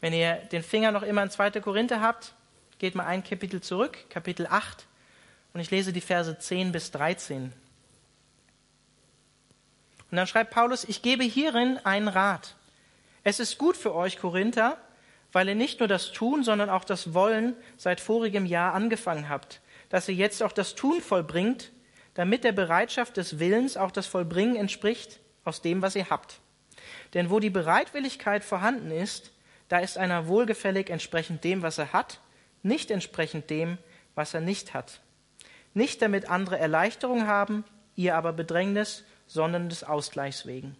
[0.00, 1.50] Wenn ihr den Finger noch immer in 2.
[1.60, 2.32] Korinther habt,
[2.80, 4.86] geht mal ein Kapitel zurück, Kapitel 8,
[5.52, 7.52] und ich lese die Verse 10 bis 13.
[10.10, 12.56] Und dann schreibt Paulus, ich gebe hierin einen Rat.
[13.22, 14.78] Es ist gut für euch, Korinther,
[15.30, 19.60] weil ihr nicht nur das Tun, sondern auch das Wollen seit vorigem Jahr angefangen habt,
[19.90, 21.72] dass ihr jetzt auch das Tun vollbringt,
[22.14, 26.40] damit der Bereitschaft des Willens auch das Vollbringen entspricht aus dem, was ihr habt.
[27.12, 29.32] Denn wo die Bereitwilligkeit vorhanden ist,
[29.68, 32.20] da ist einer wohlgefällig entsprechend dem, was er hat,
[32.62, 33.78] nicht entsprechend dem,
[34.14, 35.00] was er nicht hat.
[35.74, 37.64] Nicht damit andere Erleichterung haben,
[37.96, 40.76] ihr aber Bedrängnis, sondern des Ausgleichs wegen.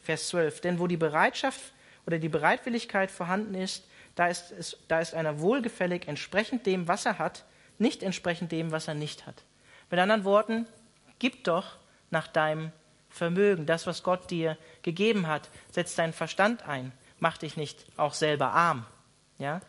[0.00, 0.60] Vers 12.
[0.60, 1.72] Denn wo die Bereitschaft
[2.06, 7.06] oder die Bereitwilligkeit vorhanden ist, da ist, es, da ist einer wohlgefällig entsprechend dem, was
[7.06, 7.44] er hat,
[7.78, 9.42] nicht entsprechend dem, was er nicht hat.
[9.90, 10.66] Mit anderen Worten,
[11.18, 11.76] gib doch
[12.10, 12.72] nach deinem
[13.08, 13.66] Vermögen.
[13.66, 16.92] Das, was Gott dir gegeben hat, setz deinen Verstand ein.
[17.18, 18.86] Mach dich nicht auch selber arm.
[19.38, 19.60] Ja?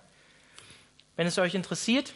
[1.15, 2.15] Wenn es euch interessiert,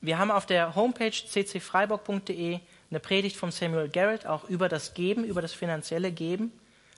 [0.00, 5.24] wir haben auf der Homepage ccfreiburg.de eine Predigt von Samuel Garrett auch über das Geben,
[5.24, 6.52] über das finanzielle Geben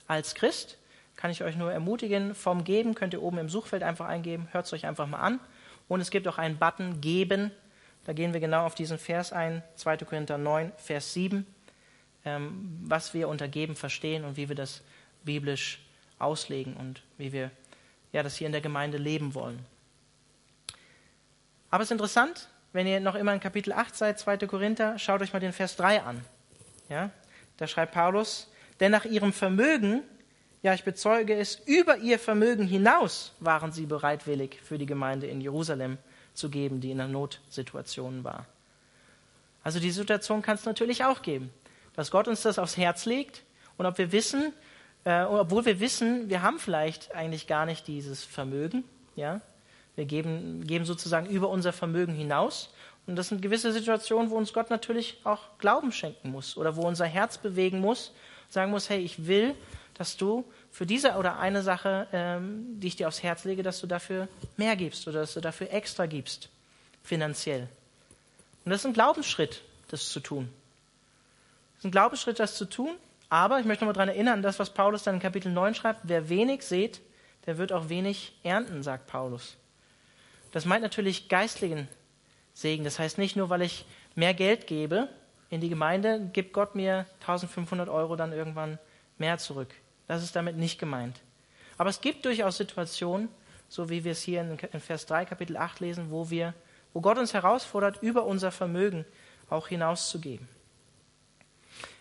[0.07, 0.77] als Christ.
[1.17, 4.65] Kann ich euch nur ermutigen, vom Geben könnt ihr oben im Suchfeld einfach eingeben, hört
[4.65, 5.39] es euch einfach mal an.
[5.89, 7.51] Und es gibt auch einen Button Geben.
[8.05, 9.97] Da gehen wir genau auf diesen Vers ein, 2.
[9.97, 11.45] Korinther 9, Vers 7,
[12.23, 14.83] ähm, was wir unter Geben verstehen und wie wir das
[15.25, 15.79] biblisch
[16.19, 17.51] auslegen und wie wir
[18.13, 19.65] ja, das hier in der Gemeinde leben wollen.
[21.69, 24.37] Aber es ist interessant, wenn ihr noch immer in Kapitel 8 seid, 2.
[24.39, 26.23] Korinther, schaut euch mal den Vers 3 an.
[26.89, 27.09] Ja,
[27.57, 28.49] da schreibt Paulus,
[28.79, 30.03] denn nach ihrem Vermögen,
[30.61, 35.41] ja, ich bezeuge es, über ihr Vermögen hinaus waren sie bereitwillig für die Gemeinde in
[35.41, 35.97] Jerusalem
[36.33, 38.45] zu geben, die in einer Notsituation war.
[39.63, 41.51] Also die Situation kann es natürlich auch geben,
[41.93, 43.43] dass Gott uns das aufs Herz legt
[43.77, 44.53] und ob wir wissen,
[45.03, 48.83] äh, obwohl wir wissen, wir haben vielleicht eigentlich gar nicht dieses Vermögen,
[49.15, 49.41] ja,
[49.97, 52.69] wir geben, geben sozusagen über unser Vermögen hinaus.
[53.07, 56.83] Und das sind gewisse Situationen, wo uns Gott natürlich auch Glauben schenken muss oder wo
[56.83, 58.13] unser Herz bewegen muss,
[58.49, 59.55] sagen muss, hey, ich will,
[59.95, 63.81] dass du für diese oder eine Sache, ähm, die ich dir aufs Herz lege, dass
[63.81, 66.49] du dafür mehr gibst oder dass du dafür extra gibst,
[67.03, 67.67] finanziell.
[68.63, 70.49] Und das ist ein Glaubensschritt, das zu tun.
[71.73, 72.95] Das ist ein Glaubensschritt, das zu tun.
[73.29, 76.29] Aber ich möchte nochmal daran erinnern, das, was Paulus dann in Kapitel 9 schreibt, wer
[76.29, 77.01] wenig sät,
[77.45, 79.57] der wird auch wenig ernten, sagt Paulus.
[80.57, 81.87] Das meint natürlich geistlichen
[82.55, 82.83] Segen.
[82.83, 85.07] Das heißt nicht nur, weil ich mehr Geld gebe
[85.51, 88.79] in die Gemeinde, gibt Gott mir 1500 Euro dann irgendwann
[89.19, 89.71] mehr zurück.
[90.07, 91.21] Das ist damit nicht gemeint.
[91.77, 93.29] Aber es gibt durchaus Situationen,
[93.69, 96.55] so wie wir es hier in Vers 3, Kapitel 8 lesen, wo wir,
[96.91, 99.05] wo Gott uns herausfordert, über unser Vermögen
[99.51, 100.47] auch hinauszugeben.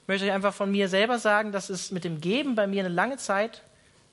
[0.01, 2.87] Ich möchte euch einfach von mir selber sagen, dass es mit dem Geben bei mir
[2.87, 3.61] eine lange Zeit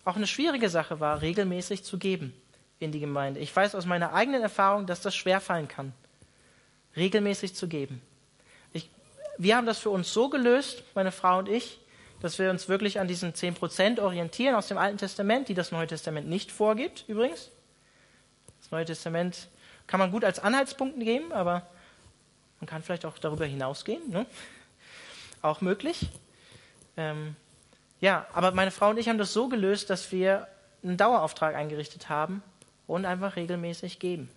[0.03, 2.33] auch eine schwierige Sache war, regelmäßig zu geben
[2.83, 3.39] in die Gemeinde.
[3.39, 5.93] Ich weiß aus meiner eigenen Erfahrung, dass das schwerfallen kann,
[6.95, 8.01] regelmäßig zu geben.
[8.71, 8.89] Ich,
[9.37, 11.79] wir haben das für uns so gelöst, meine Frau und ich,
[12.21, 15.87] dass wir uns wirklich an diesen 10% orientieren aus dem Alten Testament, die das Neue
[15.87, 17.49] Testament nicht vorgibt, übrigens.
[18.61, 19.49] Das Neue Testament
[19.87, 21.67] kann man gut als Anhaltspunkt geben, aber
[22.59, 24.09] man kann vielleicht auch darüber hinausgehen.
[24.09, 24.25] Ne?
[25.41, 26.07] Auch möglich.
[26.95, 27.35] Ähm,
[27.99, 30.47] ja, aber meine Frau und ich haben das so gelöst, dass wir
[30.83, 32.43] einen Dauerauftrag eingerichtet haben,
[32.93, 34.29] und einfach regelmäßig geben.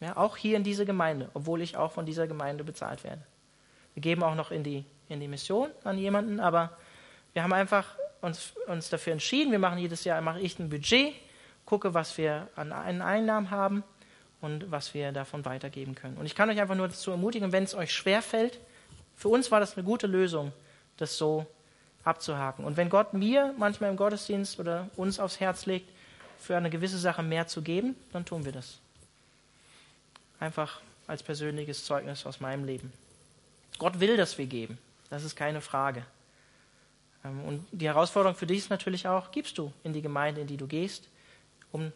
[0.00, 3.22] Ja, auch hier in diese Gemeinde, obwohl ich auch von dieser Gemeinde bezahlt werde.
[3.94, 6.76] Wir geben auch noch in die, in die Mission an jemanden, aber
[7.32, 11.12] wir haben einfach uns, uns dafür entschieden, wir machen jedes Jahr, mache ich ein Budget,
[11.64, 13.82] gucke, was wir an Einnahmen haben
[14.40, 16.18] und was wir davon weitergeben können.
[16.18, 18.60] Und ich kann euch einfach nur dazu ermutigen, wenn es euch schwerfällt,
[19.16, 20.52] für uns war das eine gute Lösung,
[20.98, 21.46] das so
[22.04, 22.64] abzuhaken.
[22.64, 25.90] Und wenn Gott mir manchmal im Gottesdienst oder uns aufs Herz legt,
[26.38, 28.78] für eine gewisse Sache mehr zu geben, dann tun wir das.
[30.40, 32.92] Einfach als persönliches Zeugnis aus meinem Leben.
[33.78, 34.78] Gott will, dass wir geben.
[35.10, 36.04] Das ist keine Frage.
[37.24, 40.46] Ähm, und die Herausforderung für dich ist natürlich auch, gibst du in die Gemeinde, in
[40.46, 41.08] die du gehst,
[41.72, 41.92] um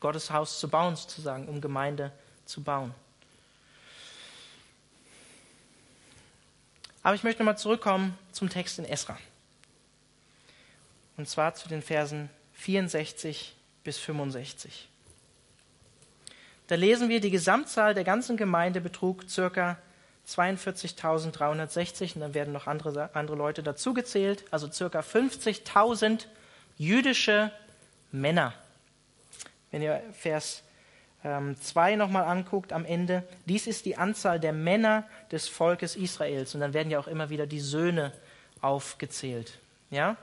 [0.00, 2.12] Gottes Haus zu bauen, sozusagen, um Gemeinde
[2.46, 2.94] zu bauen.
[7.02, 9.18] Aber ich möchte nochmal zurückkommen zum Text in Esra.
[11.16, 13.54] Und zwar zu den Versen 64
[13.84, 14.88] bis 65.
[16.66, 19.78] Da lesen wir, die Gesamtzahl der ganzen Gemeinde betrug circa
[20.28, 26.26] 42.360 und dann werden noch andere, andere Leute dazugezählt, also circa 50.000
[26.78, 27.50] jüdische
[28.12, 28.54] Männer.
[29.70, 30.62] Wenn ihr Vers
[31.22, 36.54] 2 ähm, nochmal anguckt am Ende, dies ist die Anzahl der Männer des Volkes Israels.
[36.54, 38.12] Und dann werden ja auch immer wieder die Söhne
[38.62, 39.58] aufgezählt.
[39.90, 40.16] Ja?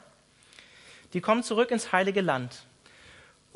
[1.14, 2.64] Die kommen zurück ins heilige Land.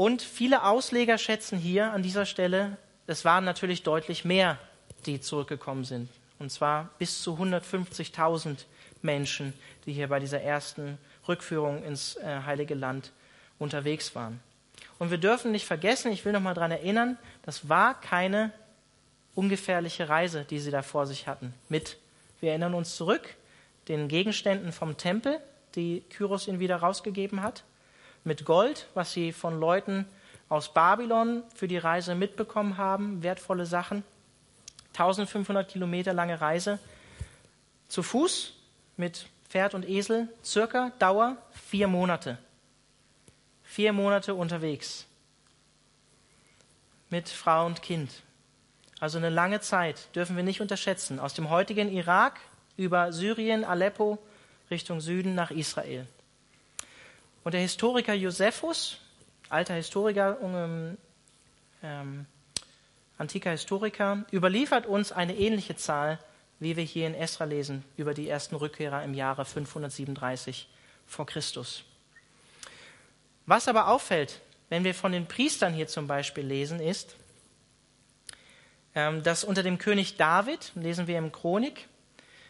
[0.01, 4.57] Und viele Ausleger schätzen hier an dieser Stelle, es waren natürlich deutlich mehr,
[5.05, 6.09] die zurückgekommen sind.
[6.39, 8.65] Und zwar bis zu 150.000
[9.03, 9.53] Menschen,
[9.85, 13.11] die hier bei dieser ersten Rückführung ins äh, heilige Land
[13.59, 14.39] unterwegs waren.
[14.97, 18.51] Und wir dürfen nicht vergessen, ich will noch mal daran erinnern, das war keine
[19.35, 21.53] ungefährliche Reise, die sie da vor sich hatten.
[21.69, 21.97] Mit,
[22.39, 23.35] wir erinnern uns zurück,
[23.87, 25.39] den Gegenständen vom Tempel,
[25.75, 27.63] die Kyros ihnen wieder rausgegeben hat,
[28.23, 30.05] mit Gold, was sie von Leuten
[30.49, 34.03] aus Babylon für die Reise mitbekommen haben, wertvolle Sachen,
[34.93, 36.79] 1500 Kilometer lange Reise,
[37.87, 38.53] zu Fuß
[38.97, 42.37] mit Pferd und Esel, circa Dauer vier Monate
[43.71, 45.05] vier Monate unterwegs
[47.09, 48.21] mit Frau und Kind.
[48.99, 51.21] Also eine lange Zeit dürfen wir nicht unterschätzen.
[51.21, 52.41] Aus dem heutigen Irak
[52.75, 54.19] über Syrien, Aleppo
[54.69, 56.05] Richtung Süden nach Israel.
[57.43, 58.97] Und der Historiker Josephus,
[59.49, 60.97] alter Historiker, ähm,
[61.81, 62.25] ähm,
[63.17, 66.19] antiker Historiker, überliefert uns eine ähnliche Zahl,
[66.59, 70.69] wie wir hier in Esra lesen, über die ersten Rückkehrer im Jahre 537
[71.07, 71.83] vor Christus.
[73.47, 77.15] Was aber auffällt, wenn wir von den Priestern hier zum Beispiel lesen, ist,
[78.93, 81.87] ähm, dass unter dem König David, lesen wir im Chronik,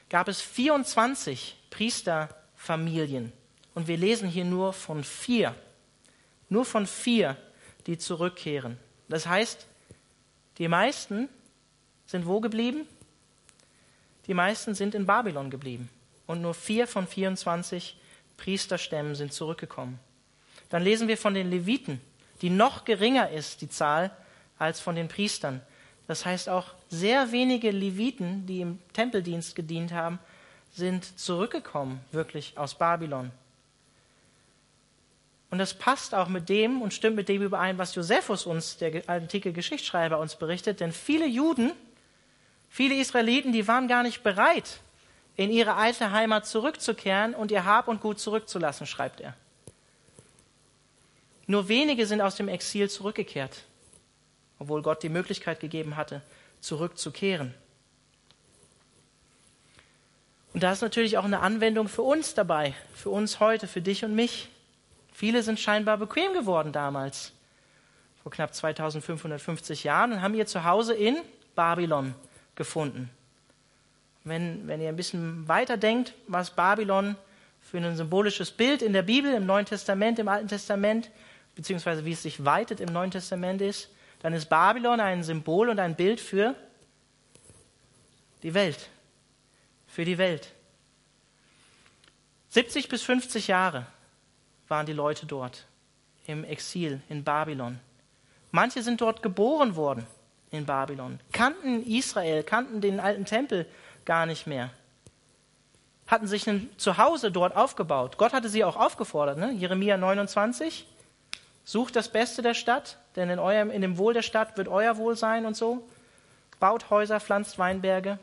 [0.10, 3.32] gab es 24 Priesterfamilien.
[3.74, 5.56] Und wir lesen hier nur von vier.
[6.50, 7.38] Nur von vier,
[7.88, 8.78] die zurückkehren.
[9.08, 9.66] Das heißt,
[10.58, 11.30] die meisten
[12.06, 12.88] sind wo geblieben?
[14.28, 15.90] Die meisten sind in Babylon geblieben.
[16.28, 17.98] Und nur vier von 24
[18.38, 20.00] Priesterstämmen sind zurückgekommen.
[20.70, 22.02] Dann lesen wir von den Leviten,
[22.42, 24.12] die noch geringer ist, die Zahl,
[24.58, 25.62] als von den Priestern.
[26.08, 30.20] Das heißt, auch sehr wenige Leviten, die im Tempeldienst gedient haben,
[30.72, 33.32] sind zurückgekommen, wirklich aus Babylon.
[35.52, 39.08] Und das passt auch mit dem und stimmt mit dem überein, was Josephus uns, der
[39.08, 40.80] antike Geschichtsschreiber, uns berichtet.
[40.80, 41.74] Denn viele Juden,
[42.70, 44.80] viele Israeliten, die waren gar nicht bereit,
[45.36, 49.36] in ihre alte Heimat zurückzukehren und ihr Hab und Gut zurückzulassen, schreibt er.
[51.48, 53.64] Nur wenige sind aus dem Exil zurückgekehrt,
[54.58, 56.22] obwohl Gott die Möglichkeit gegeben hatte,
[56.62, 57.54] zurückzukehren.
[60.54, 64.06] Und da ist natürlich auch eine Anwendung für uns dabei, für uns heute, für dich
[64.06, 64.48] und mich.
[65.12, 67.34] Viele sind scheinbar bequem geworden damals,
[68.24, 71.18] vor knapp 2550 Jahren, und haben ihr Zuhause in
[71.56, 72.16] Babylon
[72.56, 73.10] gefunden.
[74.24, 77.16] Wenn, wenn ihr ein bisschen weiter denkt, was Babylon
[77.62, 81.10] für ein symbolisches Bild in der Bibel, im Neuen Testament, im Alten Testament,
[81.56, 83.90] beziehungsweise wie es sich weitet im Neuen Testament ist,
[84.22, 86.56] dann ist Babylon ein Symbol und ein Bild für
[88.44, 88.90] die Welt.
[89.88, 90.54] Für die Welt.
[92.50, 93.88] 70 bis 50 Jahre
[94.72, 95.68] waren die Leute dort
[96.26, 97.80] im Exil in Babylon.
[98.52, 100.08] Manche sind dort geboren worden
[100.50, 103.68] in Babylon, kannten Israel, kannten den alten Tempel
[104.06, 104.72] gar nicht mehr,
[106.08, 108.18] hatten sich ein Zuhause dort aufgebaut.
[108.18, 109.52] Gott hatte sie auch aufgefordert, ne?
[109.52, 110.88] Jeremia 29.
[111.64, 114.98] Sucht das Beste der Stadt, denn in, eurem, in dem Wohl der Stadt wird euer
[114.98, 115.88] Wohl sein und so.
[116.60, 118.20] Baut Häuser, pflanzt Weinberge.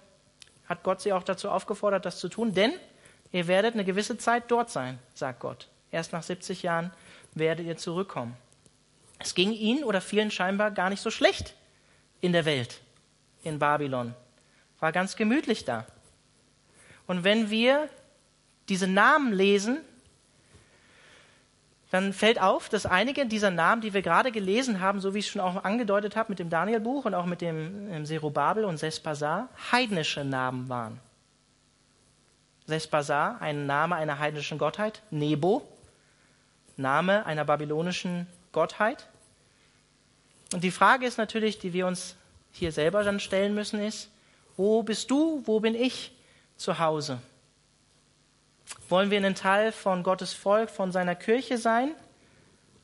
[0.68, 2.52] Hat Gott sie auch dazu aufgefordert, das zu tun?
[2.52, 2.72] Denn
[3.32, 5.68] ihr werdet eine gewisse Zeit dort sein, sagt Gott.
[5.90, 6.92] Erst nach 70 Jahren
[7.34, 8.36] werdet ihr zurückkommen.
[9.18, 11.54] Es ging ihnen oder vielen scheinbar gar nicht so schlecht
[12.20, 12.80] in der Welt,
[13.42, 14.14] in Babylon.
[14.80, 15.86] War ganz gemütlich da.
[17.06, 17.88] Und wenn wir
[18.68, 19.78] diese Namen lesen,
[21.90, 25.26] dann fällt auf, dass einige dieser Namen, die wir gerade gelesen haben, so wie ich
[25.26, 29.48] es schon auch angedeutet habe mit dem Danielbuch und auch mit dem Serubabel und Sespasar,
[29.72, 31.00] heidnische Namen waren.
[32.66, 35.66] Sespasar, ein Name einer heidnischen Gottheit, Nebo,
[36.78, 39.06] Name einer babylonischen Gottheit.
[40.52, 42.16] Und die Frage ist natürlich, die wir uns
[42.52, 44.10] hier selber dann stellen müssen, ist,
[44.56, 46.12] wo bist du, wo bin ich
[46.56, 47.20] zu Hause?
[48.88, 51.94] Wollen wir ein Teil von Gottes Volk, von seiner Kirche sein,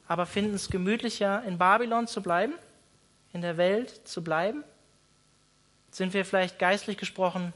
[0.07, 2.55] aber finden es gemütlicher, in Babylon zu bleiben,
[3.32, 4.62] in der Welt zu bleiben?
[5.90, 7.53] Sind wir vielleicht geistlich gesprochen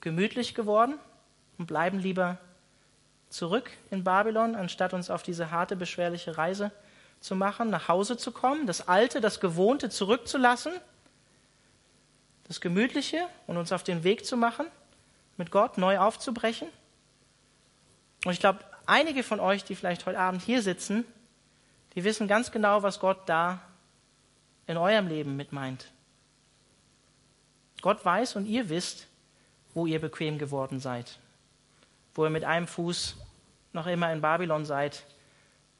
[0.00, 0.94] gemütlich geworden
[1.58, 2.38] und bleiben lieber
[3.30, 6.70] zurück in Babylon, anstatt uns auf diese harte, beschwerliche Reise
[7.20, 10.72] zu machen, nach Hause zu kommen, das Alte, das Gewohnte zurückzulassen,
[12.44, 14.66] das Gemütliche und uns auf den Weg zu machen,
[15.36, 16.68] mit Gott neu aufzubrechen.
[18.24, 21.04] Und ich glaube, einige von euch, die vielleicht heute Abend hier sitzen,
[21.94, 23.60] die wissen ganz genau, was Gott da
[24.66, 25.90] in eurem Leben mit meint.
[27.80, 29.06] Gott weiß und ihr wisst,
[29.74, 31.18] wo ihr bequem geworden seid,
[32.18, 33.14] wo ihr mit einem Fuß
[33.72, 35.04] noch immer in Babylon seid,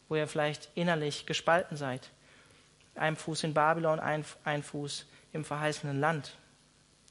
[0.09, 2.11] wo ihr vielleicht innerlich gespalten seid.
[2.95, 6.36] Ein Fuß in Babylon, ein, ein Fuß im verheißenen Land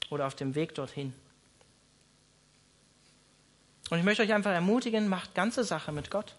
[0.08, 1.12] oder auf dem Weg dorthin.
[3.90, 6.34] Und ich möchte euch einfach ermutigen, macht ganze Sache mit Gott.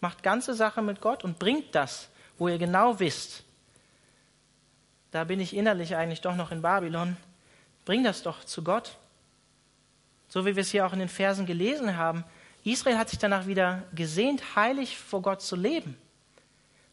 [0.00, 3.44] Macht ganze Sache mit Gott und bringt das, wo ihr genau wisst,
[5.10, 7.18] da bin ich innerlich eigentlich doch noch in Babylon,
[7.84, 8.96] bring das doch zu Gott.
[10.28, 12.24] So wie wir es hier auch in den Versen gelesen haben,
[12.64, 15.96] Israel hat sich danach wieder gesehnt, heilig vor Gott zu leben.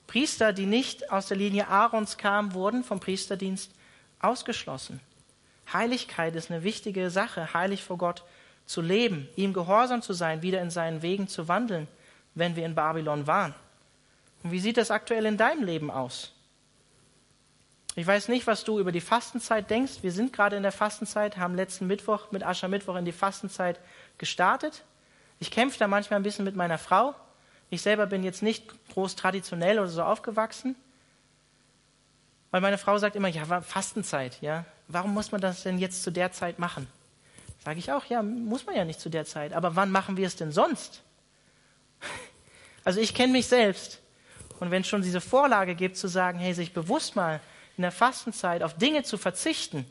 [0.07, 3.71] Priester, die nicht aus der Linie Aarons kamen, wurden vom Priesterdienst
[4.19, 4.99] ausgeschlossen.
[5.73, 8.23] Heiligkeit ist eine wichtige Sache, heilig vor Gott
[8.65, 11.87] zu leben, ihm gehorsam zu sein, wieder in seinen Wegen zu wandeln,
[12.35, 13.55] wenn wir in Babylon waren.
[14.43, 16.34] Und wie sieht das aktuell in deinem Leben aus?
[17.97, 19.99] Ich weiß nicht, was du über die Fastenzeit denkst.
[20.01, 23.79] Wir sind gerade in der Fastenzeit, haben letzten Mittwoch mit Aschermittwoch in die Fastenzeit
[24.17, 24.83] gestartet.
[25.39, 27.15] Ich kämpfe da manchmal ein bisschen mit meiner Frau.
[27.69, 30.75] Ich selber bin jetzt nicht groß traditionell oder so aufgewachsen.
[32.51, 34.65] Weil meine Frau sagt immer, ja, Fastenzeit, ja.
[34.89, 36.87] Warum muss man das denn jetzt zu der Zeit machen?
[37.63, 39.53] Sage ich auch, ja, muss man ja nicht zu der Zeit.
[39.53, 41.01] Aber wann machen wir es denn sonst?
[42.83, 43.99] Also ich kenne mich selbst.
[44.59, 47.41] Und wenn es schon diese Vorlage gibt, zu sagen, hey, sich bewusst mal
[47.77, 49.85] in der Fastenzeit auf Dinge zu verzichten,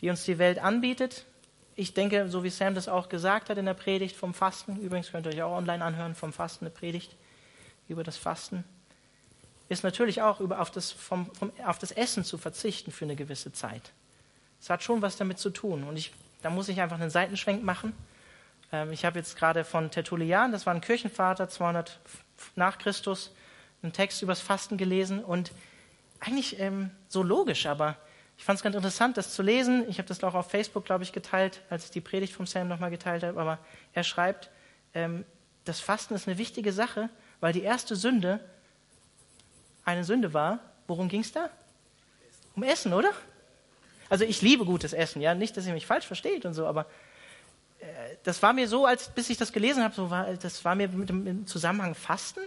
[0.00, 1.24] die uns die Welt anbietet.
[1.76, 5.10] Ich denke, so wie Sam das auch gesagt hat in der Predigt vom Fasten, übrigens
[5.10, 7.14] könnt ihr euch auch online anhören, vom Fasten eine Predigt
[7.88, 8.64] über das Fasten,
[9.68, 13.16] ist natürlich auch über, auf, das, vom, vom, auf das Essen zu verzichten für eine
[13.16, 13.92] gewisse Zeit.
[14.60, 15.84] Es hat schon was damit zu tun.
[15.84, 16.12] Und ich,
[16.42, 17.92] da muss ich einfach einen Seitenschwenk machen.
[18.72, 21.98] Ähm, ich habe jetzt gerade von Tertullian, das war ein Kirchenvater, 200
[22.56, 23.30] nach Christus,
[23.82, 25.52] einen Text übers Fasten gelesen und
[26.20, 27.96] eigentlich ähm, so logisch, aber
[28.36, 29.84] ich fand es ganz interessant, das zu lesen.
[29.88, 32.68] Ich habe das auch auf Facebook, glaube ich, geteilt, als ich die Predigt vom Sam
[32.68, 33.38] nochmal geteilt habe.
[33.38, 33.58] Aber
[33.92, 34.50] er schreibt,
[34.94, 35.24] ähm,
[35.64, 37.10] das Fasten ist eine wichtige Sache,
[37.40, 38.40] weil die erste Sünde
[39.84, 40.60] eine Sünde war.
[40.86, 41.50] Worum ging es da?
[42.54, 43.10] Um Essen, oder?
[44.08, 46.86] Also ich liebe gutes Essen, ja, nicht, dass ihr mich falsch versteht und so, aber
[47.80, 47.84] äh,
[48.22, 50.88] das war mir so, als bis ich das gelesen habe, so war, das war mir
[50.88, 52.40] mit dem Zusammenhang Fasten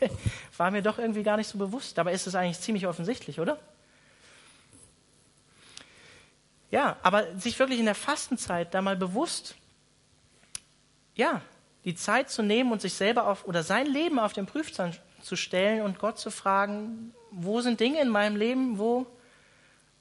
[0.56, 1.98] War mir doch irgendwie gar nicht so bewusst.
[1.98, 3.58] Dabei ist es eigentlich ziemlich offensichtlich, oder?
[6.70, 9.54] Ja, aber sich wirklich in der Fastenzeit da mal bewusst,
[11.14, 11.40] ja,
[11.84, 15.36] die Zeit zu nehmen und sich selber auf oder sein Leben auf den Prüfstand zu
[15.36, 19.06] stellen und Gott zu fragen, wo sind Dinge in meinem Leben, wo,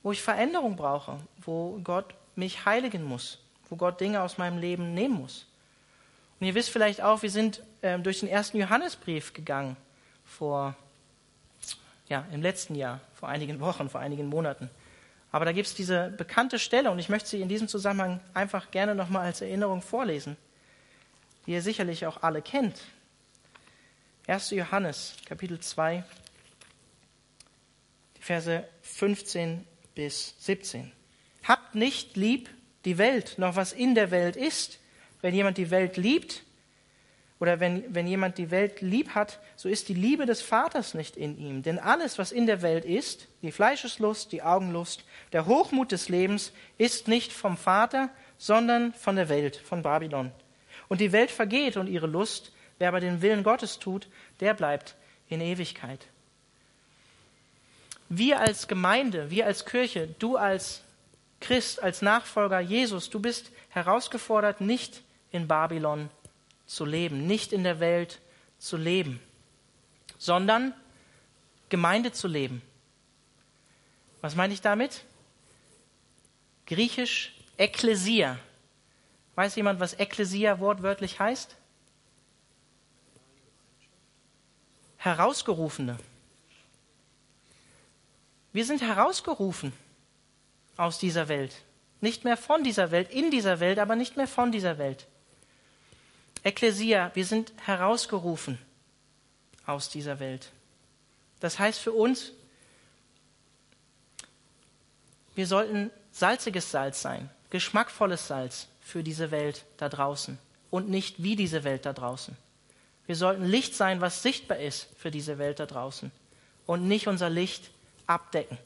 [0.04, 3.39] wo ich Veränderung brauche, wo Gott mich heiligen muss,
[3.70, 5.45] wo Gott Dinge aus meinem Leben nehmen muss.
[6.39, 9.78] Und ihr wisst vielleicht auch, wir sind äh, durch den ersten Johannesbrief gegangen
[10.28, 10.75] vor,
[12.07, 14.69] ja, im letzten Jahr, vor einigen Wochen, vor einigen Monaten.
[15.32, 18.71] Aber da gibt es diese bekannte Stelle und ich möchte sie in diesem Zusammenhang einfach
[18.71, 20.38] gerne nochmal als Erinnerung vorlesen,
[21.45, 22.75] die ihr sicherlich auch alle kennt.
[24.28, 24.51] 1.
[24.51, 26.03] Johannes, Kapitel 2,
[28.17, 29.65] die Verse 15
[29.95, 30.91] bis 17.
[31.43, 32.49] Habt nicht lieb
[32.86, 34.80] die Welt, noch was in der Welt ist.
[35.21, 36.43] Wenn jemand die Welt liebt,
[37.40, 41.16] oder wenn, wenn jemand die Welt lieb hat, so ist die Liebe des Vaters nicht
[41.18, 41.62] in ihm.
[41.62, 46.52] Denn alles, was in der Welt ist, die Fleischeslust, die Augenlust, der Hochmut des Lebens,
[46.78, 50.32] ist nicht vom Vater, sondern von der Welt, von Babylon.
[50.88, 54.08] Und die Welt vergeht und ihre Lust, wer aber den Willen Gottes tut,
[54.40, 54.96] der bleibt
[55.30, 56.08] in Ewigkeit.
[58.10, 60.82] Wir als Gemeinde, wir als Kirche, du als
[61.40, 66.10] Christ, als Nachfolger Jesus, du bist herausgefordert, nicht in Babylon
[66.68, 68.20] zu leben, nicht in der Welt
[68.59, 69.20] zu leben,
[70.18, 70.74] sondern
[71.70, 72.61] Gemeinde zu leben.
[74.22, 75.03] Was meine ich damit?
[76.65, 78.38] Griechisch Ekklesia.
[79.36, 81.55] Weiß jemand, was Ekklesia wortwörtlich heißt?
[84.97, 85.97] Herausgerufene.
[88.51, 89.72] Wir sind herausgerufen
[90.76, 91.55] aus dieser Welt.
[92.01, 95.07] Nicht mehr von dieser Welt, in dieser Welt, aber nicht mehr von dieser Welt.
[96.44, 98.58] Ekklesia, wir sind herausgerufen
[99.66, 100.52] aus dieser Welt.
[101.40, 102.32] Das heißt für uns,
[105.36, 110.38] wir sollten salziges Salz sein, geschmackvolles Salz für diese Welt da draußen
[110.72, 112.36] und nicht wie diese Welt da draußen.
[113.06, 116.12] Wir sollten Licht sein, was sichtbar ist für diese Welt da draußen.
[116.68, 117.72] und nicht unser Licht
[118.06, 118.58] abdecken.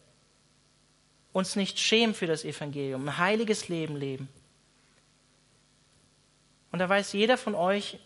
[1.31, 4.27] Uns nicht schämen für das Evangelium, ein heiliges Leben leben.
[6.71, 7.99] Und da weiß jeder von euch,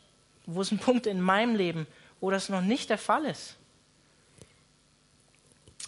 [0.46, 1.88] wo es ein Punkt in meinem Leben,
[2.20, 3.56] wo das noch nicht der Fall ist.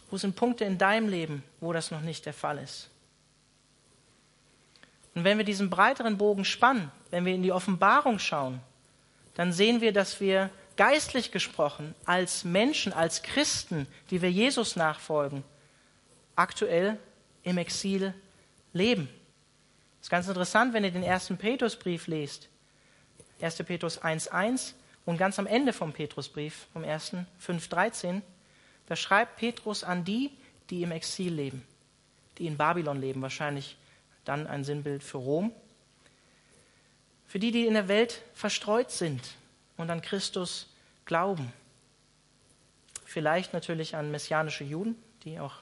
[0.09, 2.89] Wo sind Punkte in deinem Leben, wo das noch nicht der Fall ist?
[5.15, 8.61] Und wenn wir diesen breiteren Bogen spannen, wenn wir in die Offenbarung schauen,
[9.33, 15.43] dann sehen wir, dass wir geistlich gesprochen als Menschen, als Christen, die wir Jesus nachfolgen,
[16.35, 16.99] aktuell
[17.43, 18.13] im Exil
[18.73, 19.09] leben.
[19.99, 22.47] Das ist ganz interessant, wenn ihr den ersten Petrusbrief lest.
[23.41, 23.63] 1.
[23.63, 24.73] Petrus 1.1
[25.05, 27.13] und ganz am Ende vom Petrusbrief, vom 1.
[27.41, 28.21] 5.13,
[28.87, 30.31] da schreibt Petrus an die,
[30.69, 31.65] die im Exil leben,
[32.37, 33.77] die in Babylon leben, wahrscheinlich
[34.25, 35.51] dann ein Sinnbild für Rom.
[37.27, 39.21] Für die, die in der Welt verstreut sind
[39.75, 40.67] und an Christus
[41.05, 41.51] glauben.
[43.05, 45.55] Vielleicht natürlich an messianische Juden, die auch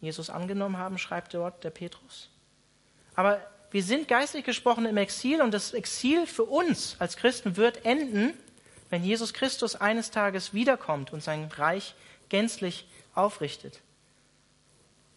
[0.00, 2.30] Jesus angenommen haben, schreibt dort der Petrus.
[3.14, 3.40] Aber
[3.70, 8.34] wir sind geistlich gesprochen im Exil und das Exil für uns als Christen wird enden,
[8.90, 11.94] wenn Jesus Christus eines Tages wiederkommt und sein Reich
[12.28, 13.80] gänzlich aufrichtet.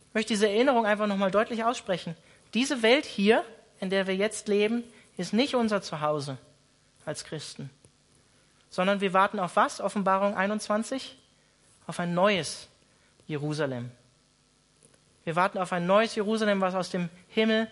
[0.09, 2.15] Ich möchte diese Erinnerung einfach nochmal deutlich aussprechen.
[2.53, 3.43] Diese Welt hier,
[3.79, 4.83] in der wir jetzt leben,
[5.17, 6.37] ist nicht unser Zuhause
[7.05, 7.71] als Christen,
[8.69, 9.81] sondern wir warten auf was?
[9.81, 11.17] Offenbarung 21?
[11.87, 12.67] Auf ein neues
[13.25, 13.91] Jerusalem.
[15.23, 17.71] Wir warten auf ein neues Jerusalem, was aus dem Himmel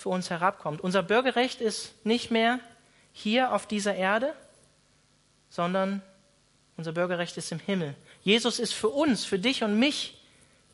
[0.00, 0.80] für uns herabkommt.
[0.80, 2.58] Unser Bürgerrecht ist nicht mehr
[3.12, 4.32] hier auf dieser Erde,
[5.50, 6.00] sondern
[6.78, 7.94] unser Bürgerrecht ist im Himmel.
[8.22, 10.18] Jesus ist für uns, für dich und mich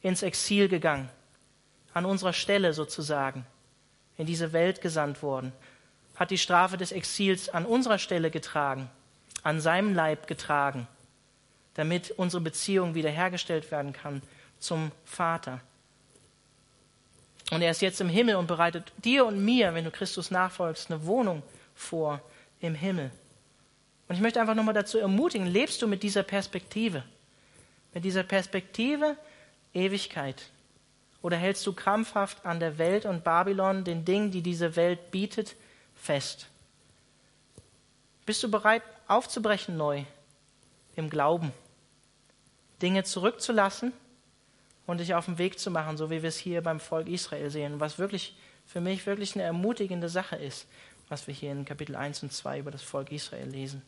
[0.00, 1.08] ins Exil gegangen,
[1.92, 3.44] an unserer Stelle sozusagen,
[4.16, 5.52] in diese Welt gesandt worden,
[6.14, 8.88] hat die Strafe des Exils an unserer Stelle getragen,
[9.42, 10.86] an seinem Leib getragen,
[11.74, 14.22] damit unsere Beziehung wiederhergestellt werden kann
[14.60, 15.60] zum Vater.
[17.50, 20.90] Und er ist jetzt im Himmel und bereitet dir und mir, wenn du Christus nachfolgst,
[20.90, 21.42] eine Wohnung
[21.74, 22.20] vor
[22.60, 23.10] im Himmel.
[24.08, 27.04] Und ich möchte einfach nochmal dazu ermutigen, lebst du mit dieser Perspektive?
[27.94, 29.16] Mit dieser Perspektive
[29.74, 30.50] Ewigkeit?
[31.22, 35.56] Oder hältst du krampfhaft an der Welt und Babylon, den Dingen, die diese Welt bietet,
[35.96, 36.46] fest?
[38.24, 40.04] Bist du bereit, aufzubrechen neu
[40.94, 41.52] im Glauben?
[42.82, 43.92] Dinge zurückzulassen
[44.86, 47.50] und dich auf den Weg zu machen, so wie wir es hier beim Volk Israel
[47.50, 50.66] sehen, was wirklich für mich wirklich eine ermutigende Sache ist,
[51.08, 53.82] was wir hier in Kapitel 1 und 2 über das Volk Israel lesen.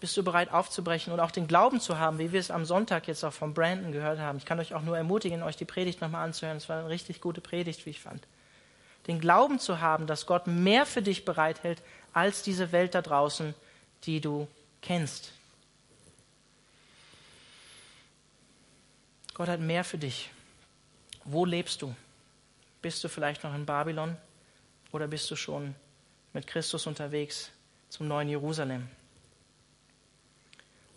[0.00, 3.08] Bist du bereit aufzubrechen und auch den Glauben zu haben, wie wir es am Sonntag
[3.08, 4.36] jetzt auch von Brandon gehört haben?
[4.36, 6.58] Ich kann euch auch nur ermutigen, euch die Predigt nochmal anzuhören.
[6.58, 8.22] Es war eine richtig gute Predigt, wie ich fand.
[9.06, 11.80] Den Glauben zu haben, dass Gott mehr für dich bereithält
[12.12, 13.54] als diese Welt da draußen,
[14.04, 14.46] die du
[14.82, 15.32] kennst.
[19.34, 20.30] Gott hat mehr für dich.
[21.24, 21.94] Wo lebst du?
[22.80, 24.16] Bist du vielleicht noch in Babylon
[24.92, 25.74] oder bist du schon
[26.32, 27.50] mit Christus unterwegs
[27.88, 28.88] zum neuen Jerusalem?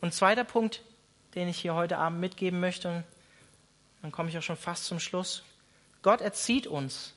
[0.01, 0.83] Und zweiter Punkt,
[1.33, 3.03] den ich hier heute Abend mitgeben möchte,
[4.03, 5.43] dann komme ich auch schon fast zum Schluss.
[6.03, 7.13] Gott erzieht uns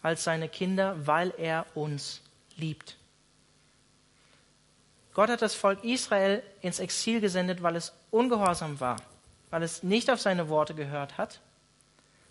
[0.00, 2.20] als seine Kinder, weil er uns
[2.56, 2.96] liebt.
[5.12, 8.96] Gott hat das Volk Israel ins Exil gesendet, weil es ungehorsam war
[9.52, 11.40] weil es nicht auf seine Worte gehört hat,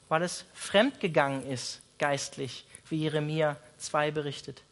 [0.09, 4.63] weil es fremdgegangen ist, geistlich, wie Jeremia 2 berichtet.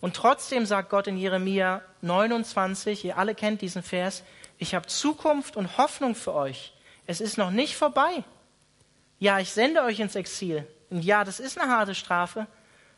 [0.00, 4.22] Und trotzdem sagt Gott in Jeremia 29, ihr alle kennt diesen Vers,
[4.58, 6.72] ich habe Zukunft und Hoffnung für euch.
[7.08, 8.22] Es ist noch nicht vorbei.
[9.18, 10.64] Ja, ich sende euch ins Exil.
[10.88, 12.46] Und ja, das ist eine harte Strafe,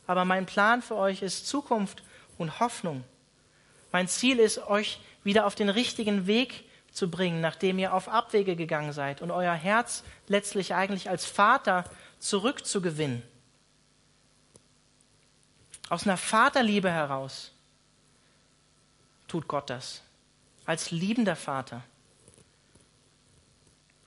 [0.06, 2.02] aber mein Plan für euch ist Zukunft
[2.36, 3.02] und Hoffnung.
[3.92, 6.64] Mein Ziel ist, euch wieder auf den richtigen Weg
[6.94, 11.84] zu bringen, nachdem ihr auf Abwege gegangen seid und euer Herz letztlich eigentlich als Vater
[12.20, 13.22] zurückzugewinnen.
[15.90, 17.50] Aus einer Vaterliebe heraus
[19.26, 20.02] tut Gott das,
[20.64, 21.82] als liebender Vater.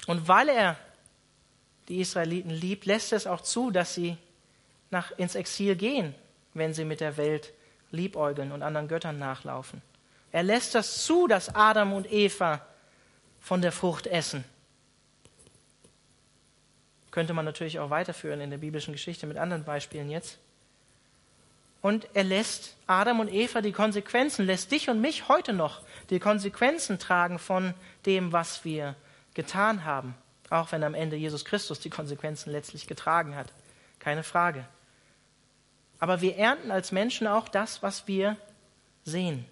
[0.08, 0.78] Und weil er
[1.90, 4.18] die Israeliten liebt, lässt es auch zu, dass sie
[4.90, 6.16] nach, ins Exil gehen,
[6.54, 7.52] wenn sie mit der Welt
[7.92, 9.82] liebäugeln und anderen Göttern nachlaufen.
[10.32, 12.66] Er lässt das zu, dass Adam und Eva
[13.40, 14.44] von der Frucht essen.
[17.12, 20.38] Könnte man natürlich auch weiterführen in der biblischen Geschichte mit anderen Beispielen jetzt.
[21.82, 26.20] Und er lässt Adam und Eva die Konsequenzen, lässt dich und mich heute noch die
[26.20, 27.74] Konsequenzen tragen von
[28.06, 28.96] dem, was wir
[29.34, 30.16] getan haben.
[30.50, 33.54] Auch wenn am Ende Jesus Christus die Konsequenzen letztlich getragen hat.
[34.00, 34.66] Keine Frage.
[36.00, 38.38] Aber wir ernten als Menschen auch das, was wir
[39.04, 39.46] sehen.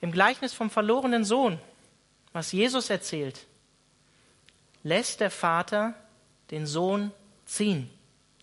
[0.00, 1.58] Im Gleichnis vom verlorenen Sohn,
[2.32, 3.46] was Jesus erzählt,
[4.82, 5.94] lässt der Vater
[6.50, 7.10] den Sohn
[7.46, 7.90] ziehen.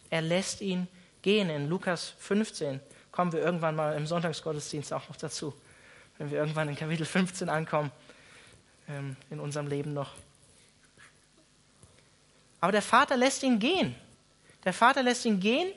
[0.10, 0.88] Er lässt ihn
[1.22, 1.50] gehen.
[1.50, 2.80] In Lukas 15
[3.12, 5.54] kommen wir irgendwann mal im Sonntagsgottesdienst auch noch dazu,
[6.18, 7.92] wenn wir irgendwann in Kapitel 15 ankommen,
[8.90, 10.12] ähm, in unserem Leben noch.
[12.60, 13.96] Aber der Vater lässt ihn gehen.
[14.64, 15.72] Der Vater lässt ihn gehen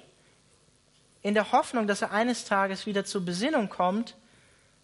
[1.22, 4.16] in der Hoffnung, dass er eines Tages wieder zur Besinnung kommt,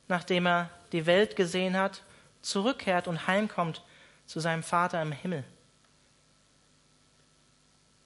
[0.08, 2.02] nachdem er die Welt gesehen hat,
[2.40, 3.82] zurückkehrt und heimkommt
[4.26, 5.44] zu seinem Vater im Himmel.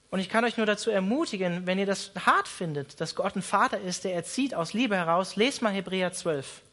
[0.09, 3.43] Und ich kann euch nur dazu ermutigen, wenn ihr das hart findet, dass Gott ein
[3.43, 6.63] Vater ist, der erzieht aus Liebe heraus, lest mal Hebräer 12,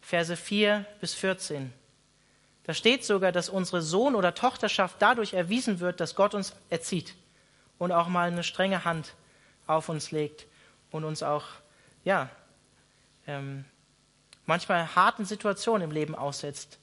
[0.00, 1.70] Verse 4 bis 14.
[2.64, 7.14] Da steht sogar, dass unsere Sohn- oder Tochterschaft dadurch erwiesen wird, dass Gott uns erzieht
[7.78, 9.12] und auch mal eine strenge Hand
[9.66, 10.46] auf uns legt
[10.90, 11.44] und uns auch,
[12.04, 12.30] ja,
[13.26, 13.66] ähm,
[14.46, 16.78] manchmal harten Situationen im Leben aussetzt,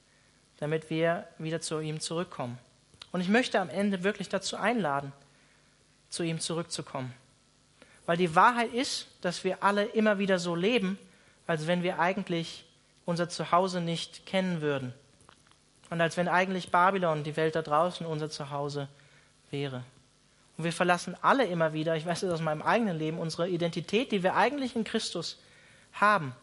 [0.58, 2.58] damit wir wieder zu ihm zurückkommen.
[3.12, 5.12] Und ich möchte am Ende wirklich dazu einladen,
[6.08, 7.12] zu ihm zurückzukommen.
[8.06, 10.98] Weil die Wahrheit ist, dass wir alle immer wieder so leben,
[11.46, 12.64] als wenn wir eigentlich
[13.04, 14.94] unser Zuhause nicht kennen würden.
[15.90, 18.88] Und als wenn eigentlich Babylon, die Welt da draußen, unser Zuhause
[19.50, 19.84] wäre.
[20.56, 24.12] Und wir verlassen alle immer wieder, ich weiß das aus meinem eigenen Leben, unsere Identität,
[24.12, 25.38] die wir eigentlich in Christus
[25.92, 26.34] haben.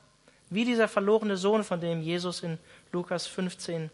[0.50, 2.58] Wie dieser verlorene Sohn, von dem Jesus in
[2.92, 3.90] Lukas 15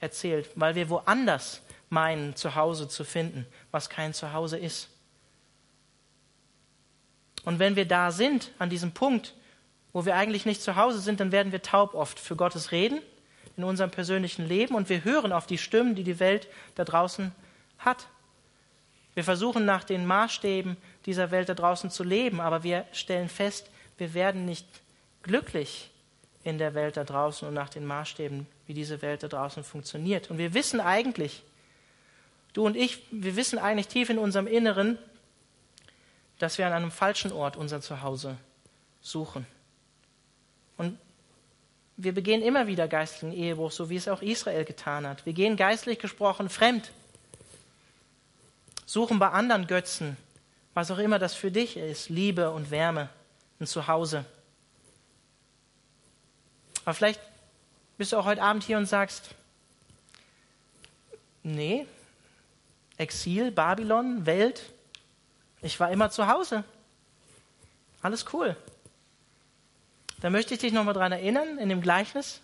[0.00, 4.88] erzählt, weil wir woanders meinen, Zuhause zu finden, was kein Zuhause ist.
[7.44, 9.34] Und wenn wir da sind, an diesem Punkt,
[9.92, 13.00] wo wir eigentlich nicht zu Hause sind, dann werden wir taub oft für Gottes Reden
[13.56, 17.32] in unserem persönlichen Leben und wir hören auf die Stimmen, die die Welt da draußen
[17.78, 18.06] hat.
[19.14, 23.68] Wir versuchen nach den Maßstäben dieser Welt da draußen zu leben, aber wir stellen fest,
[23.98, 24.66] wir werden nicht
[25.22, 25.89] glücklich
[26.42, 30.30] in der Welt da draußen und nach den Maßstäben, wie diese Welt da draußen funktioniert.
[30.30, 31.42] Und wir wissen eigentlich,
[32.54, 34.98] du und ich, wir wissen eigentlich tief in unserem Inneren,
[36.38, 38.36] dass wir an einem falschen Ort unser Zuhause
[39.02, 39.46] suchen.
[40.78, 40.98] Und
[41.98, 45.26] wir begehen immer wieder geistlichen Ehebruch, so wie es auch Israel getan hat.
[45.26, 46.90] Wir gehen geistlich gesprochen fremd,
[48.86, 50.16] suchen bei anderen Götzen,
[50.72, 53.10] was auch immer das für dich ist, Liebe und Wärme,
[53.60, 54.24] ein Zuhause.
[56.90, 57.20] Aber vielleicht
[57.98, 59.36] bist du auch heute Abend hier und sagst,
[61.44, 61.86] nee,
[62.96, 64.72] Exil, Babylon, Welt,
[65.62, 66.64] ich war immer zu Hause.
[68.02, 68.56] Alles cool.
[70.20, 72.40] Da möchte ich dich nochmal dran erinnern, in dem Gleichnis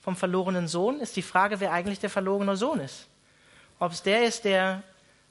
[0.00, 3.06] vom verlorenen Sohn ist die Frage, wer eigentlich der verlorene Sohn ist.
[3.78, 4.82] Ob es der ist, der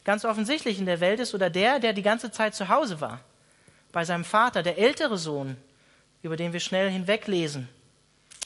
[0.05, 3.19] ganz offensichtlich in der Welt ist oder der, der die ganze Zeit zu Hause war.
[3.91, 5.57] Bei seinem Vater, der ältere Sohn,
[6.23, 7.67] über den wir schnell hinweglesen.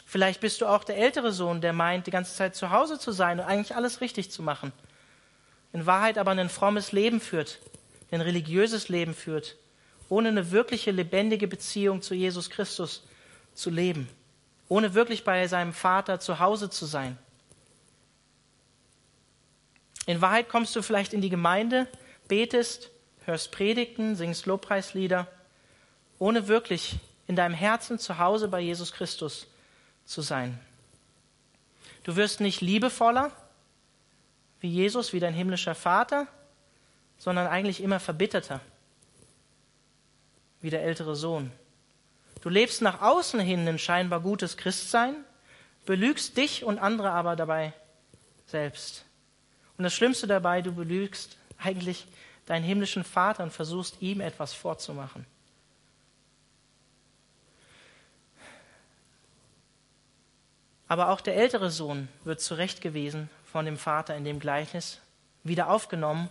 [0.05, 3.11] Vielleicht bist du auch der ältere Sohn, der meint, die ganze Zeit zu Hause zu
[3.11, 4.71] sein und eigentlich alles richtig zu machen.
[5.73, 7.59] In Wahrheit aber ein frommes Leben führt,
[8.11, 9.57] ein religiöses Leben führt,
[10.07, 13.03] ohne eine wirkliche lebendige Beziehung zu Jesus Christus
[13.55, 14.07] zu leben,
[14.69, 17.17] ohne wirklich bei seinem Vater zu Hause zu sein.
[20.05, 21.87] In Wahrheit kommst du vielleicht in die Gemeinde,
[22.27, 22.91] betest,
[23.25, 25.27] hörst Predigten, singst Lobpreislieder,
[26.19, 29.47] ohne wirklich in deinem Herzen zu Hause bei Jesus Christus
[30.05, 30.59] zu sein.
[32.03, 33.31] Du wirst nicht liebevoller
[34.59, 36.27] wie Jesus, wie dein himmlischer Vater,
[37.17, 38.61] sondern eigentlich immer verbitterter,
[40.61, 41.51] wie der ältere Sohn.
[42.41, 45.15] Du lebst nach außen hin ein scheinbar gutes Christsein,
[45.85, 47.73] belügst dich und andere aber dabei
[48.45, 49.05] selbst.
[49.77, 52.07] Und das Schlimmste dabei, du belügst eigentlich
[52.45, 55.25] deinen himmlischen Vater und versuchst ihm etwas vorzumachen.
[60.87, 64.99] Aber auch der ältere Sohn wird zurechtgewiesen von dem Vater in dem Gleichnis,
[65.43, 66.29] wieder aufgenommen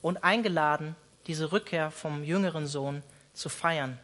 [0.00, 0.96] und eingeladen,
[1.26, 3.98] diese Rückkehr vom jüngeren Sohn zu feiern.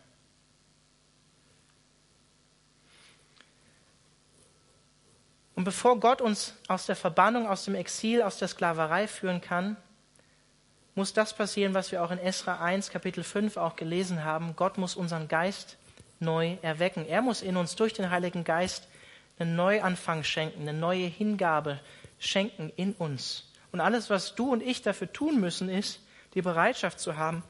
[5.55, 9.77] Und bevor Gott uns aus der Verbannung, aus dem Exil, aus der Sklaverei führen kann,
[10.95, 14.55] muss das passieren, was wir auch in Esra 1, Kapitel 5 auch gelesen haben.
[14.57, 15.77] Gott muss unseren Geist
[16.21, 17.07] neu erwecken.
[17.07, 18.88] Er muss in uns durch den Heiligen Geist
[19.39, 21.81] einen Neuanfang schenken, eine neue Hingabe
[22.19, 23.51] schenken in uns.
[23.73, 26.01] Und alles, was du und ich dafür tun müssen, ist,
[26.35, 27.43] die Bereitschaft zu haben,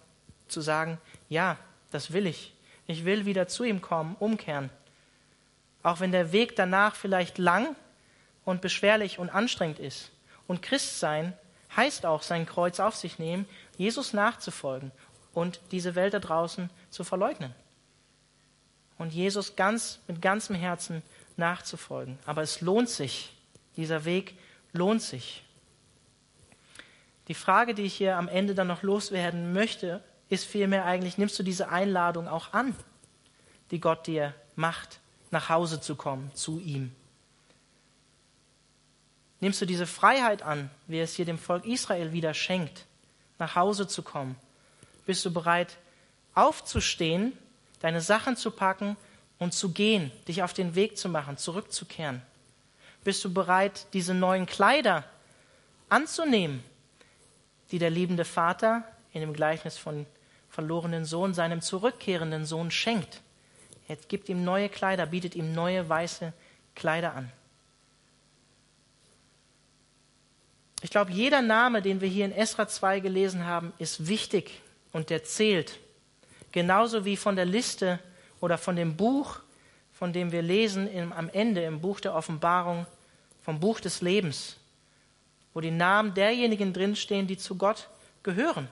[0.48, 1.56] zu sagen, ja,
[1.90, 2.54] das will ich.
[2.86, 4.70] Ich will wieder zu ihm kommen, umkehren.
[5.82, 7.76] Auch wenn der Weg danach vielleicht lang
[8.44, 10.10] und beschwerlich und anstrengend ist.
[10.46, 11.34] Und Christ sein
[11.76, 14.90] heißt auch, sein Kreuz auf sich nehmen, Jesus nachzufolgen
[15.34, 17.54] und diese Welt da draußen zu verleugnen.
[18.96, 21.02] Und Jesus ganz mit ganzem Herzen
[21.38, 22.18] nachzufolgen.
[22.26, 23.32] Aber es lohnt sich.
[23.76, 24.36] Dieser Weg
[24.72, 25.44] lohnt sich.
[27.28, 31.38] Die Frage, die ich hier am Ende dann noch loswerden möchte, ist vielmehr eigentlich, nimmst
[31.38, 32.74] du diese Einladung auch an,
[33.70, 36.92] die Gott dir macht, nach Hause zu kommen, zu ihm?
[39.40, 42.86] Nimmst du diese Freiheit an, wie es hier dem Volk Israel wieder schenkt,
[43.38, 44.36] nach Hause zu kommen?
[45.06, 45.76] Bist du bereit,
[46.34, 47.32] aufzustehen,
[47.80, 48.96] deine Sachen zu packen
[49.38, 52.22] und zu gehen, dich auf den Weg zu machen, zurückzukehren?
[53.04, 55.04] Bist du bereit, diese neuen Kleider
[55.88, 56.62] anzunehmen,
[57.70, 60.06] die der liebende Vater in dem Gleichnis von
[60.50, 63.20] verlorenen Sohn seinem zurückkehrenden Sohn schenkt?
[63.86, 66.32] Er gibt ihm neue Kleider, bietet ihm neue weiße
[66.74, 67.32] Kleider an.
[70.82, 74.60] Ich glaube, jeder Name, den wir hier in Esra 2 gelesen haben, ist wichtig
[74.92, 75.78] und der zählt.
[76.52, 77.98] Genauso wie von der Liste
[78.40, 79.40] oder von dem Buch,
[79.92, 82.86] von dem wir lesen im, am Ende im Buch der Offenbarung,
[83.42, 84.56] vom Buch des Lebens,
[85.54, 87.88] wo die Namen derjenigen drinstehen, die zu Gott
[88.22, 88.68] gehören.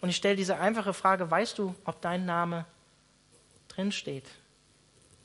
[0.00, 2.66] Und ich stelle diese einfache Frage, weißt du, ob dein Name
[3.68, 4.26] drinsteht?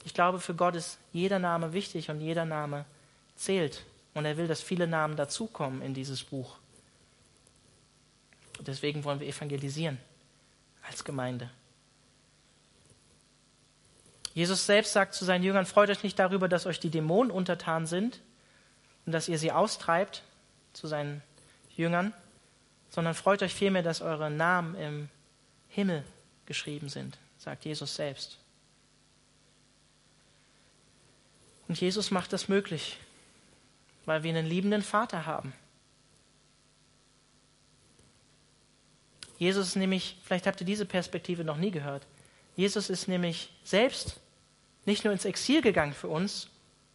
[0.03, 2.85] Ich glaube, für Gott ist jeder Name wichtig und jeder Name
[3.35, 3.83] zählt.
[4.13, 6.57] Und er will, dass viele Namen dazukommen in dieses Buch.
[8.57, 9.97] Und deswegen wollen wir evangelisieren
[10.87, 11.49] als Gemeinde.
[14.33, 17.85] Jesus selbst sagt zu seinen Jüngern, freut euch nicht darüber, dass euch die Dämonen untertan
[17.85, 18.21] sind
[19.05, 20.23] und dass ihr sie austreibt,
[20.73, 21.21] zu seinen
[21.75, 22.13] Jüngern,
[22.89, 25.09] sondern freut euch vielmehr, dass eure Namen im
[25.67, 26.03] Himmel
[26.45, 28.37] geschrieben sind, sagt Jesus selbst.
[31.67, 32.97] Und Jesus macht das möglich
[34.05, 35.53] weil wir einen liebenden Vater haben.
[39.37, 42.05] Jesus ist nämlich, vielleicht habt ihr diese Perspektive noch nie gehört,
[42.55, 44.19] Jesus ist nämlich selbst
[44.85, 46.49] nicht nur ins Exil gegangen für uns,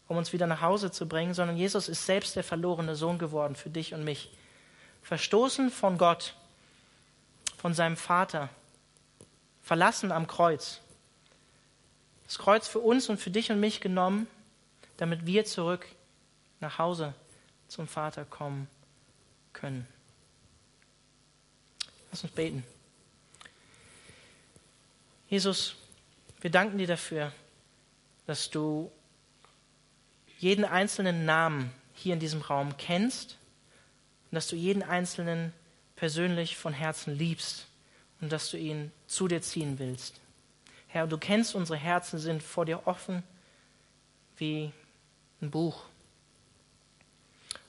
[0.08, 3.56] um uns wieder nach Hause zu bringen, sondern Jesus ist selbst der verlorene Sohn geworden
[3.56, 4.30] für dich und mich.
[5.02, 6.34] Verstoßen von Gott,
[7.56, 8.48] von seinem Vater,
[9.62, 10.80] verlassen am Kreuz.
[12.24, 14.26] Das Kreuz für uns und für dich und mich genommen,
[14.96, 15.86] damit wir zurück
[16.60, 17.14] nach Hause
[17.68, 18.68] zum Vater kommen
[19.52, 19.86] können.
[22.10, 22.64] Lass uns beten.
[25.28, 25.74] Jesus,
[26.40, 27.32] wir danken dir dafür,
[28.26, 28.90] dass du
[30.38, 33.36] jeden einzelnen Namen hier in diesem Raum kennst
[34.30, 35.52] und dass du jeden einzelnen
[35.96, 37.66] persönlich von Herzen liebst
[38.20, 40.20] und dass du ihn zu dir ziehen willst.
[40.88, 43.22] Herr, du kennst unsere Herzen, sind vor dir offen
[44.36, 44.72] wie
[45.40, 45.84] ein Buch.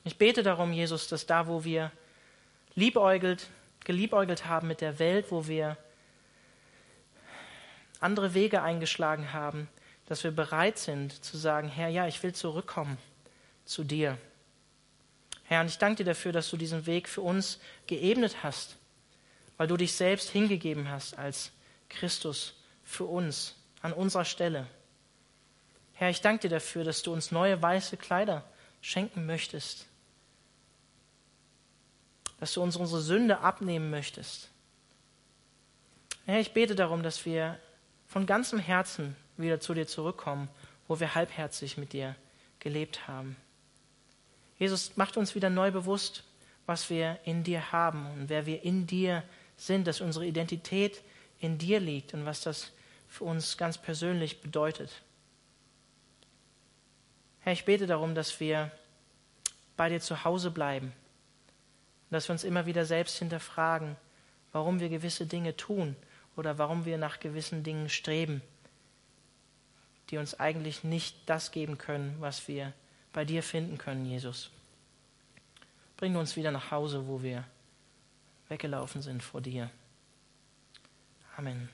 [0.03, 1.91] Ich bete darum, Jesus, dass da, wo wir
[2.75, 3.47] liebäugelt,
[3.83, 5.77] geliebäugelt haben mit der Welt, wo wir
[7.99, 9.67] andere Wege eingeschlagen haben,
[10.07, 12.97] dass wir bereit sind zu sagen, Herr, ja, ich will zurückkommen
[13.65, 14.17] zu dir.
[15.43, 18.77] Herr, und ich danke dir dafür, dass du diesen Weg für uns geebnet hast,
[19.57, 21.51] weil du dich selbst hingegeben hast als
[21.89, 24.67] Christus für uns an unserer Stelle.
[25.93, 28.43] Herr, ich danke dir dafür, dass du uns neue weiße Kleider
[28.81, 29.85] schenken möchtest,
[32.39, 34.49] dass du uns unsere Sünde abnehmen möchtest.
[36.25, 37.57] Herr, ich bete darum, dass wir
[38.07, 40.49] von ganzem Herzen wieder zu dir zurückkommen,
[40.87, 42.15] wo wir halbherzig mit dir
[42.59, 43.35] gelebt haben.
[44.57, 46.23] Jesus, macht uns wieder neu bewusst,
[46.65, 49.23] was wir in dir haben und wer wir in dir
[49.55, 51.01] sind, dass unsere Identität
[51.39, 52.71] in dir liegt und was das
[53.07, 55.01] für uns ganz persönlich bedeutet.
[57.41, 58.71] Herr, ich bete darum, dass wir
[59.75, 60.91] bei dir zu Hause bleiben
[62.09, 63.95] dass wir uns immer wieder selbst hinterfragen,
[64.51, 65.95] warum wir gewisse Dinge tun
[66.37, 68.41] oder warum wir nach gewissen Dingen streben,
[70.09, 72.71] die uns eigentlich nicht das geben können, was wir
[73.11, 74.51] bei dir finden können, Jesus.
[75.97, 77.43] Bring uns wieder nach Hause, wo wir
[78.47, 79.69] weggelaufen sind vor dir.
[81.35, 81.69] Amen.